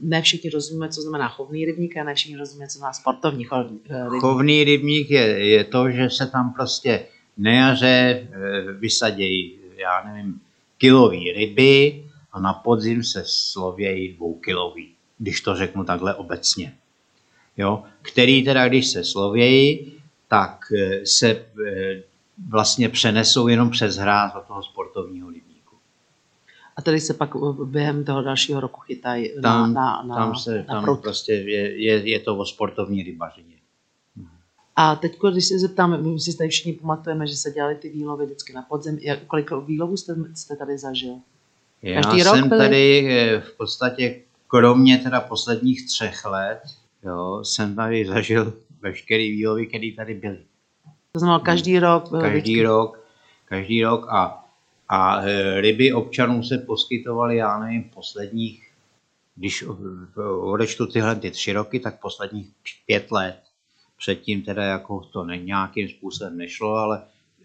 ne 0.02 0.22
všichni 0.22 0.50
rozumíme, 0.50 0.88
co 0.88 1.00
znamená 1.02 1.28
chovný 1.28 1.64
rybník 1.64 1.96
a 1.96 2.04
ne 2.04 2.14
všichni 2.14 2.36
rozumíme, 2.36 2.68
co 2.68 2.78
znamená 2.78 2.92
sportovní 2.92 3.44
chovný, 3.44 3.80
eh, 3.90 4.04
rybník. 4.04 4.20
Chovný 4.20 4.64
rybník 4.64 5.10
je, 5.10 5.20
je 5.48 5.64
to, 5.64 5.90
že 5.90 6.10
se 6.10 6.26
tam 6.26 6.52
prostě 6.52 7.06
na 7.38 7.52
jaře 7.52 8.28
eh, 8.32 8.72
vysadějí, 8.72 9.58
já 9.76 10.04
nevím, 10.04 10.40
kilový 10.78 11.32
ryby 11.32 12.04
a 12.32 12.40
na 12.40 12.52
podzim 12.52 13.04
se 13.04 13.22
slovějí 13.26 14.12
dvoukilový, 14.12 14.88
když 15.18 15.40
to 15.40 15.56
řeknu 15.56 15.84
takhle 15.84 16.14
obecně. 16.14 16.74
Jo? 17.56 17.82
Který 18.02 18.44
teda, 18.44 18.68
když 18.68 18.86
se 18.86 19.04
slovějí, 19.04 19.92
tak 20.28 20.72
eh, 20.76 21.06
se 21.06 21.30
eh, 21.30 22.02
vlastně 22.48 22.88
přenesou 22.88 23.48
jenom 23.48 23.70
přes 23.70 23.96
hráz 23.96 24.32
do 24.34 24.40
toho 24.40 24.62
sportovního 24.62 25.30
rybníku. 25.30 25.76
A 26.76 26.82
tady 26.82 27.00
se 27.00 27.14
pak 27.14 27.30
během 27.64 28.04
toho 28.04 28.22
dalšího 28.22 28.60
roku 28.60 28.80
chytají 28.80 29.32
na, 29.36 29.42
Tam, 29.42 29.74
na, 29.74 30.02
na, 30.02 30.14
tam, 30.14 30.36
se, 30.36 30.64
na 30.68 30.82
tam 30.82 30.96
prostě 31.02 31.32
je, 31.32 31.82
je, 31.82 32.10
je 32.10 32.20
to 32.20 32.36
o 32.36 32.44
sportovní 32.44 33.02
rybařině. 33.02 33.57
A 34.80 34.96
teď, 34.96 35.18
když 35.32 35.44
se 35.44 35.58
zeptám, 35.58 36.02
my 36.12 36.20
si 36.20 36.36
tady 36.36 36.50
všichni 36.50 36.72
pamatujeme, 36.72 37.26
že 37.26 37.36
se 37.36 37.50
dělali 37.50 37.74
ty 37.74 37.88
výlovy 37.88 38.24
vždycky 38.26 38.52
na 38.52 38.62
podzim. 38.62 38.98
Jak, 39.02 39.24
kolik 39.26 39.50
výlovů 39.66 39.96
jste, 39.96 40.14
jste 40.34 40.56
tady 40.56 40.78
zažil? 40.78 41.14
Já 41.82 42.02
Každý 42.02 42.22
rok 42.22 42.34
jsem 42.36 42.48
byly? 42.48 42.60
tady 42.60 43.08
eh, 43.10 43.40
v 43.40 43.56
podstatě, 43.56 44.20
kromě 44.48 44.98
teda 44.98 45.20
posledních 45.20 45.86
třech 45.86 46.24
let, 46.24 46.60
jo, 47.04 47.40
jsem 47.44 47.74
tady 47.76 48.06
zažil 48.06 48.52
veškerý 48.80 49.30
výlovy, 49.30 49.66
které 49.66 49.90
tady 49.96 50.14
byly. 50.14 50.38
To 51.12 51.18
znamená, 51.18 51.38
každý 51.40 51.78
rok 51.78 52.10
byl 52.10 52.20
Každý 52.20 52.38
vždycky- 52.40 52.62
rok, 52.62 53.00
každý 53.44 53.84
rok 53.84 54.06
a, 54.08 54.44
a 54.88 55.22
eh, 55.22 55.60
ryby 55.60 55.92
občanům 55.92 56.44
se 56.44 56.58
poskytovaly, 56.58 57.36
já 57.36 57.58
nevím, 57.58 57.82
posledních, 57.94 58.70
když 59.36 59.64
odečtu 60.40 60.86
tyhle 60.86 61.16
ty 61.16 61.30
tři 61.30 61.52
roky, 61.52 61.80
tak 61.80 62.00
posledních 62.00 62.46
pět 62.86 63.10
let. 63.10 63.47
Předtím 63.98 64.42
teda 64.42 64.62
jako 64.62 65.00
to 65.00 65.24
ne, 65.24 65.38
nějakým 65.38 65.88
způsobem 65.88 66.36
nešlo, 66.36 66.74
ale 66.74 67.02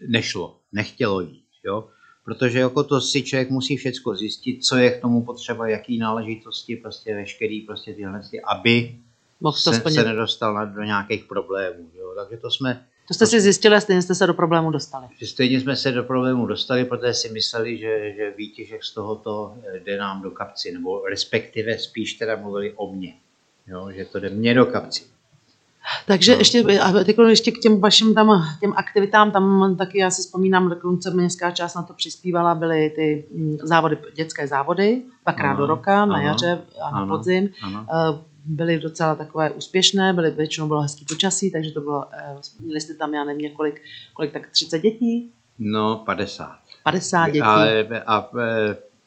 nešlo, 0.08 0.56
nechtělo 0.72 1.20
jít, 1.20 1.44
jo. 1.64 1.88
Protože 2.24 2.58
jako 2.58 2.84
to 2.84 3.00
si 3.00 3.22
člověk 3.22 3.50
musí 3.50 3.76
všecko 3.76 4.16
zjistit, 4.16 4.64
co 4.64 4.76
je 4.76 4.90
k 4.90 5.00
tomu 5.00 5.22
potřeba, 5.24 5.68
jaký 5.68 5.98
náležitosti, 5.98 6.76
prostě 6.76 7.14
veškerý 7.14 7.60
prostě 7.60 7.94
tyhle, 7.94 8.22
ty, 8.30 8.40
aby 8.40 8.96
mohl 9.40 9.56
to 9.64 9.72
se, 9.72 9.78
splnit. 9.78 9.94
se 9.94 10.04
nedostal 10.04 10.54
na, 10.54 10.64
do 10.64 10.82
nějakých 10.82 11.24
problémů, 11.24 11.90
jo. 11.98 12.14
Takže 12.16 12.36
to 12.36 12.50
jsme, 12.50 12.86
To 13.08 13.14
jste 13.14 13.26
si 13.26 13.40
zjistili 13.40 13.76
a 13.76 13.80
stejně 13.80 14.02
jste 14.02 14.14
se 14.14 14.26
do 14.26 14.34
problému 14.34 14.70
dostali. 14.70 15.06
stejně 15.24 15.60
jsme 15.60 15.76
se 15.76 15.92
do 15.92 16.04
problému 16.04 16.46
dostali, 16.46 16.84
protože 16.84 17.14
si 17.14 17.28
mysleli, 17.28 17.78
že, 17.78 18.12
že 18.16 18.34
výtěžek 18.36 18.84
z 18.84 18.94
tohoto 18.94 19.54
eh, 19.62 19.80
jde 19.80 19.98
nám 19.98 20.22
do 20.22 20.30
kapci, 20.30 20.72
nebo 20.72 21.06
respektive 21.06 21.78
spíš 21.78 22.14
teda 22.14 22.36
mluvili 22.36 22.72
o 22.76 22.92
mně, 22.92 23.14
jo, 23.66 23.90
že 23.92 24.04
to 24.04 24.20
jde 24.20 24.30
mně 24.30 24.54
do 24.54 24.66
kapci. 24.66 25.13
Takže 26.06 26.32
No. 26.32 26.38
ještě, 26.38 26.62
a 26.80 26.92
teď 27.04 27.16
ještě 27.28 27.50
k 27.50 27.58
těm 27.58 27.80
vašim 27.80 28.14
tam, 28.14 28.46
těm 28.60 28.72
aktivitám, 28.76 29.30
tam 29.30 29.76
taky 29.76 29.98
já 29.98 30.10
si 30.10 30.22
vzpomínám, 30.22 30.68
dokonce 30.68 31.10
městská 31.10 31.50
část 31.50 31.74
na 31.74 31.82
to 31.82 31.92
přispívala, 31.94 32.54
byly 32.54 32.90
ty 32.90 33.24
mm, 33.34 33.56
závody, 33.62 33.98
dětské 34.14 34.46
závody, 34.48 35.02
dvakrát 35.22 35.50
Ano, 35.50 35.58
do 35.58 35.66
roka, 35.66 36.06
na 36.06 36.14
ano, 36.14 36.26
jaře 36.26 36.60
a 36.82 36.90
na 36.90 36.98
ano, 36.98 37.16
podzim. 37.16 37.48
Ano. 37.62 37.86
Eh, 37.92 38.34
Byly 38.46 38.78
docela 38.78 39.14
takové 39.14 39.50
úspěšné, 39.50 40.12
byly, 40.12 40.30
většinou 40.30 40.66
bylo 40.66 40.80
hezký 40.80 41.04
počasí, 41.04 41.50
takže 41.52 41.70
to 41.70 41.80
bylo, 41.80 42.04
eh, 42.12 42.36
měli 42.60 42.80
jste 42.80 42.94
tam, 42.94 43.14
já 43.14 43.24
nevím, 43.24 43.42
několik, 43.42 43.82
kolik, 44.14 44.32
tak 44.32 44.50
30 44.50 44.78
dětí, 44.78 45.30
No, 45.58 46.02
50. 46.06 46.58
50 46.82 47.26
dětí. 47.26 47.40
A, 47.40 47.64
a, 48.06 48.28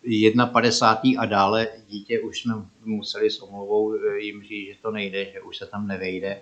jedna 0.04 0.46
padesátý 0.46 1.18
a 1.18 1.26
dále 1.26 1.68
dítě 1.88 2.20
už 2.20 2.42
jsme 2.42 2.54
museli 2.86 3.30
s 3.30 3.40
omluvou 3.40 3.94
e, 3.94 4.20
jim 4.20 4.42
říct, 4.42 4.68
že 4.68 4.82
to 4.82 4.92
nejde, 4.92 5.26
že 5.26 5.42
už 5.42 5.58
se 5.58 5.66
tam 5.66 5.88
nevejde. 5.88 6.38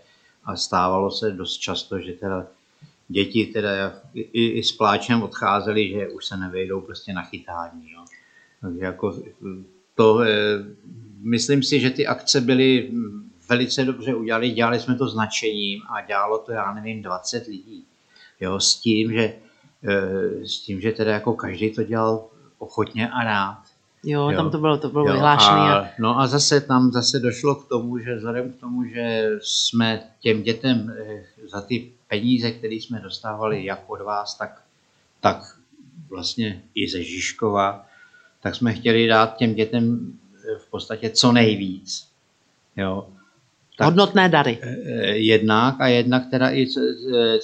A 0.45 0.55
stávalo 0.55 1.11
se 1.11 1.31
dost 1.31 1.57
často, 1.57 1.99
že 1.99 2.13
teda 2.13 2.47
děti 3.07 3.45
teda 3.45 3.93
i, 4.13 4.47
i 4.47 4.63
s 4.63 4.71
pláčem 4.71 5.23
odcházeli, 5.23 5.89
že 5.89 6.09
už 6.09 6.25
se 6.25 6.37
nevejdou 6.37 6.81
prostě 6.81 7.13
na 7.13 7.23
chytání. 7.23 7.91
Jo. 7.91 8.05
Takže 8.61 8.85
jako 8.85 9.15
to, 9.95 10.21
e, 10.21 10.35
myslím 11.21 11.63
si, 11.63 11.79
že 11.79 11.89
ty 11.89 12.07
akce 12.07 12.41
byly 12.41 12.91
velice 13.49 13.85
dobře 13.85 14.15
udělané, 14.15 14.49
dělali 14.49 14.79
jsme 14.79 14.95
to 14.95 15.07
značením 15.07 15.81
a 15.89 16.01
dělalo 16.01 16.37
to, 16.37 16.51
já 16.51 16.73
nevím, 16.73 17.01
20 17.01 17.47
lidí. 17.47 17.85
Jo, 18.39 18.59
s 18.59 18.75
tím, 18.75 19.13
že 19.13 19.35
e, 19.83 20.47
s 20.47 20.59
tím, 20.59 20.81
že 20.81 20.91
teda 20.91 21.11
jako 21.11 21.33
každý 21.33 21.71
to 21.71 21.83
dělal 21.83 22.27
ochotně 22.57 23.09
a 23.09 23.23
rád. 23.23 23.64
Jo, 24.05 24.29
Jo. 24.29 24.37
tam 24.37 24.51
to 24.51 24.57
bylo, 24.57 24.77
to 24.77 24.89
bylo 24.89 25.05
vyhlášené. 25.05 25.73
a, 25.73 25.89
no 25.99 26.19
a 26.19 26.27
zase 26.27 26.61
tam 26.61 26.91
zase 26.91 27.19
došlo 27.19 27.55
k 27.55 27.67
tomu, 27.69 27.97
že 27.97 28.15
vzhledem 28.15 28.51
k 28.51 28.59
tomu, 28.59 28.83
že 28.83 29.29
jsme 29.41 30.03
těm 30.19 30.43
dětem 30.43 30.93
eh, 30.99 31.23
za 31.47 31.61
ty 31.61 31.91
peníze, 32.07 32.51
které 32.51 32.75
jsme 32.75 32.99
dostávali 32.99 33.65
jak 33.65 33.83
od 33.87 34.01
vás, 34.01 34.37
tak, 34.37 34.61
tak 35.21 35.37
vlastně 36.09 36.61
i 36.75 36.89
ze 36.89 37.03
Žižkova, 37.03 37.85
tak 38.41 38.55
jsme 38.55 38.73
chtěli 38.73 39.07
dát 39.07 39.37
těm 39.37 39.53
dětem 39.55 40.13
eh, 40.35 40.59
v 40.59 40.69
podstatě 40.69 41.09
co 41.09 41.31
nejvíc. 41.31 42.07
Jo. 42.77 43.07
Tak, 43.77 43.85
Hodnotné 43.85 44.29
dary. 44.29 44.59
eh, 44.61 45.05
jednak 45.07 45.81
a 45.81 45.87
jednak 45.87 46.23
teda 46.31 46.51
i 46.51 46.67
co, 46.67 46.79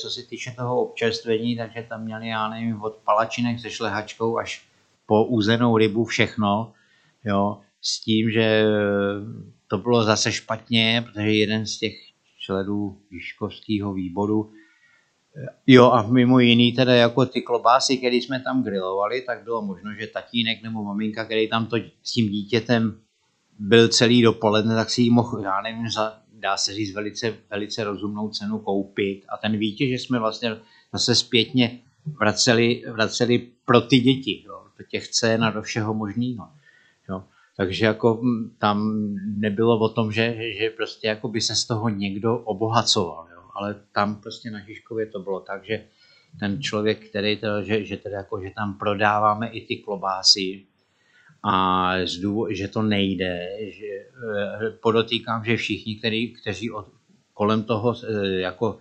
co 0.01 0.09
se 0.09 0.23
týče 0.23 0.53
toho 0.57 0.81
občerstvení, 0.81 1.57
takže 1.57 1.85
tam 1.89 2.03
měli, 2.03 2.27
já 2.27 2.49
nevím, 2.49 2.81
od 2.81 2.95
palačinek 3.05 3.59
se 3.59 3.69
šlehačkou 3.69 4.37
až 4.37 4.70
po 5.11 5.25
uzenou 5.25 5.77
rybu 5.77 6.05
všechno, 6.05 6.73
jo, 7.25 7.57
s 7.81 7.99
tím, 8.01 8.31
že 8.31 8.63
to 9.67 9.77
bylo 9.77 10.03
zase 10.03 10.31
špatně, 10.31 11.05
protože 11.05 11.31
jeden 11.31 11.65
z 11.65 11.77
těch 11.77 11.93
členů 12.39 12.97
Žižkovského 13.11 13.93
výboru 13.93 14.51
Jo 15.67 15.91
a 15.91 16.07
mimo 16.07 16.39
jiný 16.39 16.71
teda 16.71 16.95
jako 16.95 17.25
ty 17.25 17.41
klobásy, 17.41 17.97
které 17.97 18.15
jsme 18.15 18.39
tam 18.39 18.63
grilovali, 18.63 19.21
tak 19.21 19.43
bylo 19.43 19.61
možno, 19.61 19.93
že 19.99 20.07
tatínek 20.07 20.63
nebo 20.63 20.83
maminka, 20.83 21.25
který 21.25 21.49
tam 21.49 21.65
to 21.65 21.77
s 22.03 22.13
tím 22.13 22.29
dítětem 22.29 22.99
byl 23.59 23.87
celý 23.87 24.21
dopoledne, 24.21 24.75
tak 24.75 24.89
si 24.89 25.01
ji 25.01 25.09
mohl, 25.09 25.41
já 25.43 25.61
nevím, 25.61 25.89
za, 25.89 26.21
dá 26.33 26.57
se 26.57 26.73
říct, 26.73 26.93
velice, 26.93 27.37
velice 27.49 27.83
rozumnou 27.83 28.29
cenu 28.29 28.59
koupit. 28.59 29.23
A 29.29 29.37
ten 29.37 29.57
výtěž 29.57 30.01
jsme 30.01 30.19
vlastně 30.19 30.57
zase 30.93 31.15
zpětně 31.15 31.79
vraceli, 32.19 32.83
vraceli 32.91 33.47
pro 33.65 33.81
ty 33.81 33.99
děti, 33.99 34.43
těch 34.89 35.07
cen 35.07 35.43
a 35.43 35.51
do 35.51 35.61
všeho 35.61 35.93
možného. 35.93 36.49
Jo. 37.09 37.23
Takže 37.57 37.85
jako 37.85 38.19
mm, 38.21 38.55
tam 38.57 39.07
nebylo 39.23 39.79
o 39.79 39.89
tom, 39.89 40.11
že, 40.11 40.53
že 40.59 40.69
prostě 40.69 41.07
jako 41.07 41.27
by 41.27 41.41
se 41.41 41.55
z 41.55 41.65
toho 41.65 41.89
někdo 41.89 42.37
obohacoval. 42.37 43.27
Jo. 43.35 43.41
Ale 43.55 43.75
tam 43.91 44.15
prostě 44.15 44.51
na 44.51 44.59
Žižkově 44.59 45.05
to 45.05 45.19
bylo 45.19 45.39
tak, 45.39 45.65
že 45.65 45.83
ten 46.39 46.61
člověk, 46.61 47.09
který 47.09 47.37
to, 47.37 47.63
že, 47.63 47.85
že, 47.85 47.97
teda 47.97 48.17
jako, 48.17 48.41
že 48.41 48.51
tam 48.55 48.77
prodáváme 48.77 49.47
i 49.47 49.61
ty 49.61 49.75
klobásy, 49.75 50.65
a 51.43 51.93
z 52.05 52.17
důvod, 52.17 52.51
že 52.51 52.67
to 52.67 52.81
nejde, 52.81 53.49
že 53.71 53.85
eh, 53.85 54.69
podotýkám, 54.81 55.43
že 55.45 55.57
všichni, 55.57 55.95
který, 55.95 56.33
kteří 56.33 56.71
od, 56.71 56.87
kolem 57.33 57.63
toho 57.63 57.95
eh, 58.03 58.27
jako 58.27 58.79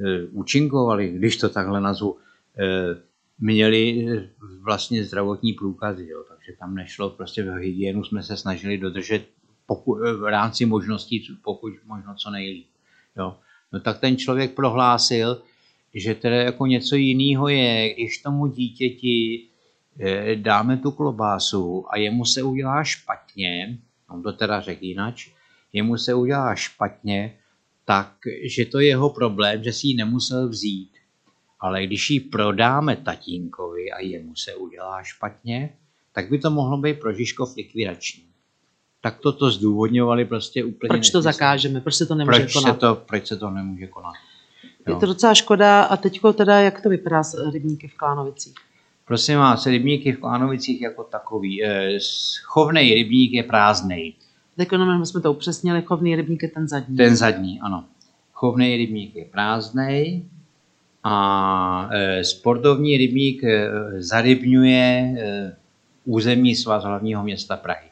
eh, 0.00 0.26
účinkovali, 0.30 1.08
když 1.08 1.36
to 1.36 1.48
takhle 1.48 1.80
nazvu, 1.80 2.18
měli 3.38 4.06
eh, 4.08 4.28
vlastně 4.62 5.04
zdravotní 5.04 5.52
průkazy, 5.52 6.08
jo, 6.08 6.24
takže 6.28 6.52
tam 6.58 6.74
nešlo, 6.74 7.10
prostě 7.10 7.42
v 7.42 7.56
hygienu 7.56 8.04
jsme 8.04 8.22
se 8.22 8.36
snažili 8.36 8.78
dodržet 8.78 9.26
pokud, 9.66 9.98
v 9.98 10.30
rámci 10.30 10.66
možností, 10.66 11.26
pokud 11.44 11.72
možno 11.86 12.14
co 12.14 12.30
nejlíp. 12.30 12.66
Jo. 13.16 13.36
No 13.72 13.80
tak 13.80 14.00
ten 14.00 14.16
člověk 14.16 14.54
prohlásil, 14.54 15.42
že 15.94 16.14
teda 16.14 16.36
jako 16.36 16.66
něco 16.66 16.96
jiného 16.96 17.48
je, 17.48 17.94
když 17.94 18.18
tomu 18.18 18.46
dítěti 18.46 19.48
eh, 20.00 20.36
dáme 20.36 20.76
tu 20.76 20.90
klobásu 20.90 21.84
a 21.90 21.98
jemu 21.98 22.24
se 22.24 22.42
udělá 22.42 22.84
špatně, 22.84 23.78
on 24.10 24.22
to 24.22 24.32
teda 24.32 24.60
řekl 24.60 24.84
jinač, 24.84 25.28
jemu 25.72 25.96
se 25.96 26.14
udělá 26.14 26.54
špatně, 26.54 27.38
tak 27.84 28.16
že 28.42 28.64
to 28.64 28.80
je 28.80 28.86
jeho 28.86 29.10
problém, 29.10 29.64
že 29.64 29.72
si 29.72 29.86
ji 29.86 29.94
nemusel 29.94 30.48
vzít. 30.48 30.90
Ale 31.64 31.86
když 31.86 32.10
ji 32.10 32.20
prodáme 32.20 32.96
tatínkovi 32.96 33.92
a 33.92 34.00
jemu 34.00 34.36
se 34.36 34.54
udělá 34.54 35.02
špatně, 35.02 35.72
tak 36.12 36.30
by 36.30 36.38
to 36.38 36.50
mohlo 36.50 36.76
být 36.78 37.00
pro 37.00 37.12
Žižkov 37.12 37.56
likvidační. 37.56 38.22
Tak 39.00 39.18
toto 39.18 39.50
zdůvodňovali 39.50 40.24
prostě 40.24 40.64
úplně 40.64 40.88
Proč 40.88 41.10
to 41.10 41.18
nesmysl. 41.18 41.22
zakážeme? 41.22 41.80
Proč 41.80 41.94
se 41.94 42.06
to 42.06 42.14
nemůže 42.14 42.40
proč 42.40 42.52
konat? 42.52 42.74
Se 42.74 42.80
to, 42.80 42.94
proč 42.94 43.26
se 43.26 43.36
to 43.36 43.50
nemůže 43.50 43.86
konat? 43.86 44.14
Je 44.88 44.94
to 44.96 45.06
docela 45.06 45.34
škoda. 45.34 45.82
A 45.84 45.96
teďko 45.96 46.32
teda, 46.32 46.60
jak 46.60 46.80
to 46.80 46.88
vypadá 46.88 47.22
s 47.22 47.50
rybníky 47.52 47.88
v 47.88 47.94
Klánovicích? 47.96 48.54
Prosím 49.04 49.38
vás, 49.38 49.66
rybníky 49.66 50.12
v 50.12 50.20
Klánovicích 50.20 50.82
jako 50.82 51.04
takový. 51.04 51.64
eh, 51.64 51.98
Chovnej 52.42 52.94
rybník 52.94 53.32
je 53.32 53.42
prázdnej. 53.42 54.14
Tak 54.56 54.72
jenom 54.72 55.00
my 55.00 55.06
jsme 55.06 55.20
to 55.20 55.32
upřesnili, 55.32 55.82
chovný 55.82 56.16
rybník 56.16 56.42
je 56.42 56.48
ten 56.48 56.68
zadní. 56.68 56.96
Ten 56.96 57.16
zadní, 57.16 57.60
ano. 57.60 57.84
Chovnej 58.32 58.76
rybník 58.76 59.14
je 59.16 59.24
prázdnej 59.24 60.24
a 61.04 61.88
e, 61.92 62.24
sportovní 62.24 62.96
rybník 62.96 63.44
e, 63.44 63.70
zarybňuje 64.02 65.14
e, 65.18 65.56
územní 66.04 66.54
svaz 66.54 66.84
hlavního 66.84 67.22
města 67.22 67.56
Prahy. 67.56 67.88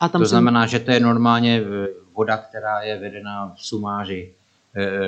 a 0.00 0.08
tam 0.08 0.20
to 0.20 0.26
jsem- 0.26 0.30
znamená, 0.30 0.66
že 0.66 0.78
to 0.78 0.90
je 0.90 1.00
normálně 1.00 1.62
voda, 2.14 2.36
která 2.36 2.80
je 2.82 2.98
vedena 2.98 3.52
v 3.56 3.62
sumáři 3.66 4.32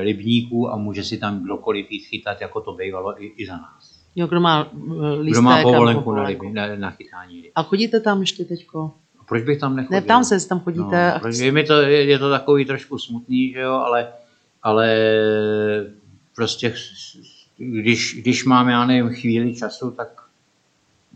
rybníků 0.01 0.71
a 0.73 0.77
může 0.77 1.05
si 1.05 1.19
tam 1.19 1.43
kdokoliv 1.45 1.91
jít 1.91 2.01
chytat, 2.01 2.41
jako 2.41 2.61
to 2.61 2.73
bývalo 2.73 3.23
i, 3.23 3.27
i 3.37 3.47
za 3.47 3.53
nás. 3.57 4.03
Jo, 4.17 4.27
kdo 4.27 4.41
má 4.41 4.71
lístek 5.21 5.33
Kdo 5.33 5.43
má 5.43 5.63
povolenku 5.63 6.01
na, 6.01 6.05
povolenku. 6.05 6.45
ryby, 6.45 6.55
na, 6.55 6.77
na 6.77 6.91
chytání 6.91 7.43
ryb. 7.43 7.53
A 7.55 7.63
chodíte 7.63 8.01
tam 8.01 8.21
ještě 8.21 8.45
teďko? 8.45 8.93
A 9.21 9.25
proč 9.25 9.43
bych 9.45 9.61
tam 9.61 9.77
nechodil? 9.77 9.97
Ne, 9.97 10.01
ptám 10.03 10.25
se, 10.25 10.49
tam 10.49 10.61
chodíte. 10.61 11.09
No, 11.11 11.17
a 11.17 11.19
protože 11.19 11.45
je, 11.45 11.53
mi 11.53 11.65
to, 11.65 11.75
je, 11.83 12.05
je 12.05 12.19
to 12.19 12.31
takový 12.31 12.65
trošku 12.65 12.99
smutný, 12.99 13.53
že 13.53 13.61
jo, 13.61 13.73
ale, 13.73 14.09
ale 14.63 14.97
prostě 16.35 16.75
když, 17.57 18.17
když 18.21 18.45
mám, 18.45 18.69
já 18.69 18.87
nevím, 18.87 19.15
chvíli 19.15 19.55
času, 19.55 19.91
tak, 19.91 20.23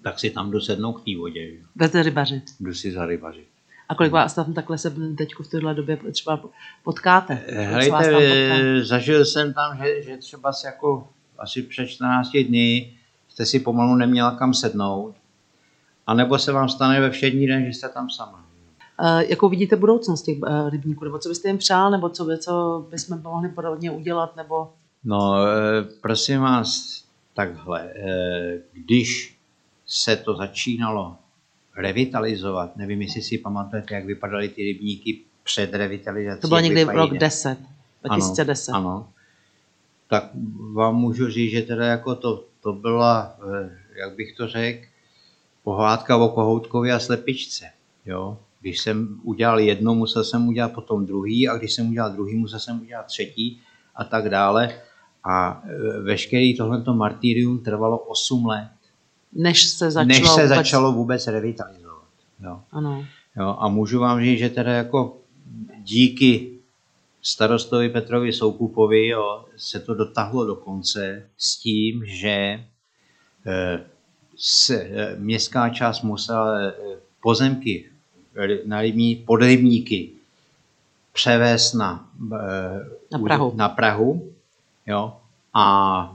tak 0.02 0.18
si 0.20 0.30
tam 0.30 0.50
jdu 0.50 0.61
sednout 0.61 0.92
k 0.92 1.04
té 1.04 1.16
vodě, 1.16 1.50
že. 1.50 1.58
Jdete 1.76 2.02
rybařit. 2.02 2.44
jdu 2.61 2.75
si 2.75 2.92
zarybařit. 2.92 3.46
A 3.88 3.94
kolik 3.94 4.12
vás 4.12 4.35
tam 4.35 4.54
takhle 4.54 4.78
se 4.78 4.94
teď 5.18 5.30
v 5.42 5.49
téhle 5.49 5.75
době 5.75 5.99
třeba 6.12 6.40
potkáte? 6.85 7.44
Se 7.46 7.90
tam 7.90 8.04
potká? 8.04 8.14
eh, 8.14 8.85
zažil 8.85 9.25
jsem 9.25 9.54
tam, 9.54 9.78
že, 9.78 10.02
že 10.02 10.16
třeba 10.16 10.52
si 10.52 10.66
jako 10.66 11.08
asi 11.38 11.62
před 11.62 11.87
14 11.87 12.30
dny 12.49 12.92
jste 13.28 13.46
si 13.46 13.61
pomalu 13.61 13.94
neměla 13.94 14.30
kam 14.30 14.54
sednout, 14.54 15.14
a 16.06 16.14
nebo 16.14 16.38
se 16.38 16.52
vám 16.52 16.68
stane 16.68 17.00
ve 17.00 17.11
všední 17.11 17.46
den, 17.46 17.64
že 17.64 17.73
jste 17.73 17.88
tam 17.88 18.11
sama. 18.11 18.46
Uh, 19.00 19.20
jakou 19.20 19.49
vidíte 19.49 19.76
budoucnost 19.76 20.23
těch 20.23 20.38
uh, 20.38 20.70
rybníků? 20.70 21.04
Nebo 21.04 21.18
co 21.18 21.28
byste 21.28 21.49
jim 21.49 21.58
přál? 21.58 21.90
Nebo 21.90 22.08
co, 22.08 22.25
by, 22.25 22.38
co 22.38 22.87
bychom 22.90 23.23
mohli 23.23 23.49
podobně 23.49 23.90
udělat? 23.90 24.37
Nebo 24.37 24.73
No, 25.06 25.46
eh, 25.46 25.82
prosím 26.00 26.40
vás, 26.40 27.02
takhle, 27.34 27.90
eh, 27.94 28.58
když 28.72 29.36
se 29.86 30.16
to 30.16 30.36
začínalo 30.36 31.16
revitalizovat, 31.76 32.76
nevím, 32.76 33.02
jestli 33.02 33.22
si 33.22 33.38
pamatujete, 33.38 33.94
jak 33.94 34.04
vypadaly 34.04 34.48
ty 34.48 34.62
rybníky 34.62 35.20
před 35.42 35.74
revitalizací. 35.74 36.40
to 36.40 36.48
bylo 36.48 36.61
někdy 36.61 36.85
v 36.85 36.88
vypadají 36.88 37.11
rok 37.11 37.18
10, 37.18 37.59
2010. 38.02 38.72
Ano, 38.72 38.90
ano. 38.90 39.09
Tak 40.09 40.31
vám 40.72 40.96
můžu 40.96 41.31
říct, 41.31 41.50
že 41.50 41.62
teda 41.62 41.87
jako 41.87 42.14
to, 42.14 42.44
to 42.61 42.72
byla, 42.72 43.37
eh, 43.62 43.78
jak 43.98 44.16
bych 44.16 44.37
to 44.37 44.48
řekl, 44.48 44.87
pohádka 45.62 46.16
o 46.16 46.28
kohoutkovi 46.28 46.92
a 46.92 46.98
slepičce. 46.98 47.70
Jo? 48.07 48.38
Když 48.61 48.81
jsem 48.81 49.20
udělal 49.22 49.61
jedno, 49.61 49.94
musel 49.94 50.24
jsem 50.24 50.48
udělat 50.48 50.72
potom 50.72 51.07
druhý 51.07 51.48
a 51.48 51.57
když 51.57 51.72
jsem 51.72 51.88
udělal 51.88 52.11
druhý, 52.11 52.35
musel 52.35 52.59
jsem 52.59 52.81
udělat 52.81 53.07
třetí 53.07 53.61
a 53.94 54.04
tak 54.04 54.28
dále. 54.28 54.81
A 55.28 55.62
eh, 55.64 56.00
veškerý 56.00 56.56
tohleto 56.56 56.94
martýrium 56.94 57.58
trvalo 57.58 57.98
8 57.98 58.46
let, 58.46 58.68
Než 59.32 59.66
se 59.66 59.90
začalo. 59.90 60.08
než 60.08 60.18
se 60.18 60.42
vůbec- 60.42 60.48
začalo 60.48 60.92
vůbec 60.92 61.26
revitalizovat. 61.26 62.04
Jo? 62.40 62.60
Ano. 62.72 63.04
Jo, 63.36 63.56
a 63.58 63.68
můžu 63.68 64.00
vám 64.00 64.20
říct, 64.20 64.38
že 64.38 64.48
teda 64.50 64.72
jako 64.72 65.16
díky 65.78 66.50
starostovi 67.22 67.88
Petrovi 67.88 68.32
Soukupovi 68.32 69.06
jo, 69.06 69.44
se 69.56 69.80
to 69.80 69.94
dotáhlo 69.94 70.44
do 70.46 70.54
konce 70.56 71.22
s 71.38 71.56
tím, 71.56 72.02
že 72.06 72.64
eh, 73.46 73.80
se, 74.38 74.80
eh, 74.82 75.16
městská 75.18 75.68
část 75.68 76.02
musela 76.02 76.58
pozemky 77.22 77.84
na 78.66 78.80
rybní, 78.80 79.16
pod 79.16 79.36
rybníky 79.36 80.10
převést 81.12 81.72
na, 81.72 82.08
Na 83.12 83.18
Prahu. 83.24 83.52
na 83.56 83.68
Prahu 83.68 84.32
jo, 84.87 85.16
a 85.55 86.12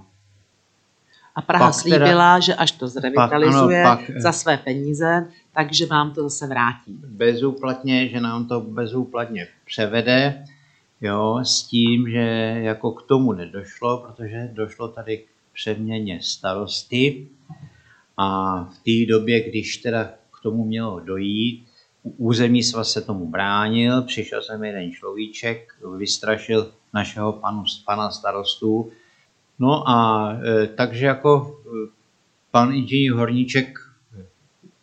A 1.36 1.42
Praha 1.42 1.66
Pak 1.72 1.84
teda- 1.84 1.96
slíbila, 1.98 2.40
že 2.40 2.56
až 2.56 2.72
to 2.72 2.88
zrevitalizuje 2.88 3.84
Pak- 3.84 4.00
ano, 4.00 4.08
pak- 4.08 4.22
za 4.22 4.32
své 4.32 4.58
peníze, 4.58 5.28
takže 5.54 5.86
vám 5.86 6.14
to 6.14 6.24
zase 6.24 6.48
vrátí. 6.48 6.94
bezúplatně, 7.08 8.08
že 8.10 8.20
nám 8.22 8.48
to 8.48 8.62
bezúplatně 8.62 9.48
převede, 9.66 10.46
jo, 11.02 11.40
s 11.44 11.64
tím, 11.64 12.10
že 12.10 12.20
jako 12.62 12.92
k 12.92 13.02
tomu 13.04 13.34
nedošlo, 13.34 13.98
protože 13.98 14.50
došlo 14.54 14.88
tady 14.88 15.18
k 15.18 15.26
přeměně 15.54 16.20
starosty 16.22 17.28
a 18.18 18.56
v 18.64 18.78
té 18.78 19.12
době, 19.14 19.50
když 19.50 19.78
teda 19.78 20.04
k 20.06 20.44
tomu 20.44 20.66
mělo 20.66 21.00
dojít, 21.00 21.68
územní 22.04 22.64
svaz 22.64 22.92
se 22.92 23.02
tomu 23.02 23.28
bránil, 23.28 24.02
přišel 24.02 24.42
sem 24.42 24.64
jeden 24.64 24.92
človíček, 24.92 25.74
vystrašil 25.98 26.72
našeho 26.94 27.34
panu, 27.34 27.64
pana 27.86 28.12
starostu, 28.12 28.92
no 29.60 29.90
a 29.90 30.30
e, 30.34 30.68
takže 30.68 31.06
jako 31.06 31.60
e, 31.66 31.90
pan 32.52 32.74
inženýr 32.74 33.14
Horníček 33.14 33.92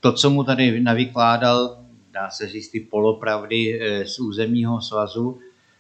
to, 0.01 0.12
co 0.12 0.31
mu 0.31 0.44
tady 0.44 0.81
navykládal, 0.81 1.79
dá 2.11 2.31
se 2.31 2.49
říct 2.49 2.71
ty 2.71 2.81
polopravdy 2.81 3.81
eh, 3.83 4.07
z 4.07 4.18
územního 4.18 4.81
svazu, 4.81 5.38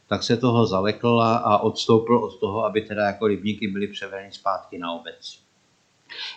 tak 0.08 0.22
se 0.22 0.36
toho 0.36 0.66
zalekl 0.66 1.20
a, 1.22 1.36
a 1.36 1.58
odstoupil 1.58 2.24
od 2.24 2.40
toho, 2.40 2.64
aby 2.64 2.82
teda 2.82 3.06
jako 3.06 3.26
rybníky 3.26 3.68
byly 3.68 3.86
převedeny 3.86 4.32
zpátky 4.32 4.78
na 4.78 4.92
obec. 4.92 5.38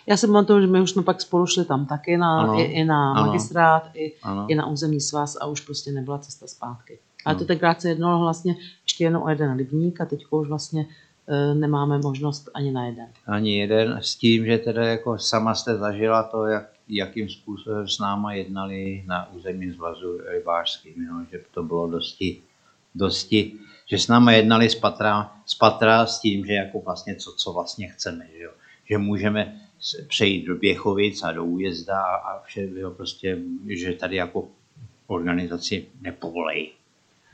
Já 0.07 0.17
si 0.17 0.27
pamatuju, 0.27 0.61
že 0.61 0.67
my 0.67 0.81
už 0.81 0.91
jsme 0.91 1.03
pak 1.03 1.21
spolu 1.21 1.47
šli 1.47 1.65
tam 1.65 1.85
taky, 1.85 2.17
na, 2.17 2.39
Ano, 2.39 2.59
i, 2.59 2.63
i 2.63 2.83
na 2.83 3.11
ano. 3.11 3.25
magistrát, 3.27 3.89
i, 3.93 4.13
Ano. 4.23 4.45
i 4.49 4.55
na 4.55 4.67
územní 4.67 5.01
svaz 5.01 5.37
a 5.41 5.45
už 5.45 5.61
prostě 5.61 5.91
nebyla 5.91 6.17
cesta 6.17 6.47
zpátky. 6.47 6.99
Ale 7.25 7.35
No. 7.35 7.39
to 7.39 7.45
tenkrát 7.45 7.81
se 7.81 7.89
jednalo 7.89 8.19
vlastně 8.19 8.55
ještě 8.83 9.03
jenom 9.03 9.23
o 9.23 9.29
jeden 9.29 9.57
rybník 9.57 10.01
a 10.01 10.05
teď 10.05 10.25
už 10.29 10.47
vlastně 10.47 10.85
e, 11.27 11.55
nemáme 11.55 11.97
možnost 11.97 12.49
ani 12.53 12.71
na 12.71 12.85
jeden. 12.85 13.07
Ani 13.27 13.59
jeden 13.59 13.97
s 14.01 14.15
tím, 14.15 14.45
že 14.45 14.57
teda 14.57 14.85
jako 14.85 15.17
sama 15.17 15.55
jste 15.55 15.77
zažila 15.77 16.23
to, 16.23 16.45
jak, 16.45 16.69
jakým 16.87 17.29
způsobem 17.29 17.87
s 17.87 17.99
náma 17.99 18.33
jednali 18.33 19.03
na 19.07 19.31
územním 19.33 19.73
zvazu 19.73 20.17
rybářským, 20.27 20.93
jo? 21.03 21.13
že 21.31 21.41
to 21.53 21.63
bylo 21.63 21.87
dosti, 21.87 22.41
dosti, 22.95 23.53
že 23.85 23.97
s 23.97 24.07
náma 24.07 24.31
jednali 24.31 24.69
z 24.69 24.75
patra, 24.75 25.31
z 25.45 25.55
patra 25.55 26.05
s 26.05 26.19
tím, 26.21 26.45
že 26.45 26.53
jako 26.53 26.79
vlastně 26.79 27.15
co, 27.15 27.31
co 27.37 27.53
vlastně 27.53 27.87
chceme, 27.87 28.27
že, 28.37 28.43
jo? 28.43 28.51
že 28.89 28.97
můžeme 28.97 29.61
přejít 30.07 30.45
do 30.45 30.55
Běchovic 30.55 31.23
a 31.23 31.31
do 31.31 31.45
újezda 31.45 32.01
a, 32.03 32.43
vše, 32.43 32.67
jo, 32.75 32.91
prostě, 32.91 33.37
že 33.69 33.93
tady 33.93 34.15
jako 34.15 34.47
organizaci 35.07 35.85
nepovolej. 36.01 36.71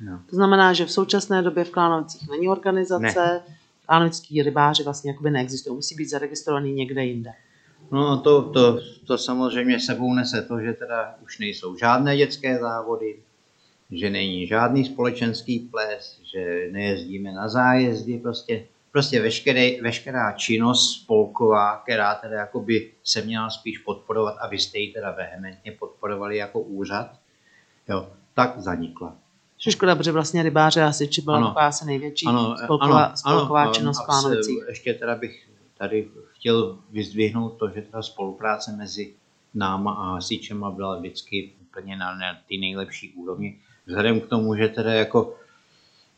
No. 0.02 0.22
To 0.30 0.36
znamená, 0.36 0.74
že 0.74 0.86
v 0.86 0.92
současné 0.92 1.42
době 1.42 1.64
v 1.64 1.72
Klánovicích 1.72 2.30
není 2.30 2.50
organizace, 2.50 3.42
Klánovický 3.86 4.44
rybáři 4.44 4.84
vlastně 4.84 5.12
jakoby 5.12 5.32
neexistují, 5.32 5.76
musí 5.76 5.96
být 5.96 6.10
zaregistrovaný 6.10 6.74
někde 6.74 7.06
jinde. 7.06 7.32
No 7.92 8.18
to, 8.18 8.42
to, 8.52 8.80
to 9.08 9.18
samozřejmě 9.18 9.80
sebou 9.80 10.14
nese 10.14 10.42
to, 10.42 10.60
že 10.60 10.74
teda 10.74 11.16
už 11.24 11.40
nejsou 11.40 11.78
žádné 11.78 12.18
dětské 12.18 12.60
závody, 12.60 13.20
že 13.92 14.10
není 14.10 14.48
žádný 14.48 14.86
společenský 14.86 15.60
ples, 15.60 16.20
že 16.34 16.68
nejezdíme 16.72 17.32
na 17.32 17.50
zájezdy, 17.50 18.18
prostě, 18.18 18.66
prostě 18.92 19.22
veškeré, 19.22 19.82
veškerá 19.82 20.32
činnost 20.32 20.92
spolková, 20.92 21.78
která 21.78 22.16
teda 22.16 22.36
jakoby 22.36 22.92
se 23.04 23.22
měla 23.22 23.50
spíš 23.50 23.78
podporovat 23.78 24.36
a 24.40 24.48
vy 24.48 24.60
jste 24.60 24.78
ji 24.78 24.94
teda 24.94 25.12
vehementně 25.12 25.72
podporovali 25.72 26.38
jako 26.38 26.60
úřad, 26.60 27.20
jo, 27.90 28.10
tak 28.34 28.60
zanikla. 28.60 29.16
Což 29.58 29.66
je 29.66 29.72
škoda, 29.72 29.96
protože 29.96 30.12
vlastně 30.12 30.44
rybáře 30.44 30.84
a 30.84 30.92
siči 30.92 31.22
byla 31.22 31.48
asi 31.48 31.86
největší 31.86 32.26
Ano, 32.26 32.56
spolková, 32.64 33.04
ano, 33.06 33.18
spolková 33.18 33.62
ano, 33.62 33.72
činnost 33.74 33.98
se- 34.22 34.40
Ještě 34.70 34.94
teda 34.94 35.16
bych 35.16 35.48
tady 35.78 36.08
chtěl 36.32 36.78
vyzdvihnout 36.92 37.58
to, 37.58 37.70
že 37.70 37.82
ta 37.82 38.02
spolupráce 38.02 38.72
mezi 38.72 39.14
náma 39.54 39.92
a 39.94 40.04
hasičema 40.14 40.72
byla 40.72 40.98
vždycky 40.98 41.54
úplně 41.62 41.96
na, 41.96 42.16
na 42.16 42.38
ty 42.48 42.58
nejlepší 42.58 43.14
úrovni. 43.14 43.58
vzhledem 43.86 44.22
k 44.22 44.28
tomu, 44.28 44.56
že 44.56 44.68
teda 44.68 44.94
jako 44.94 45.36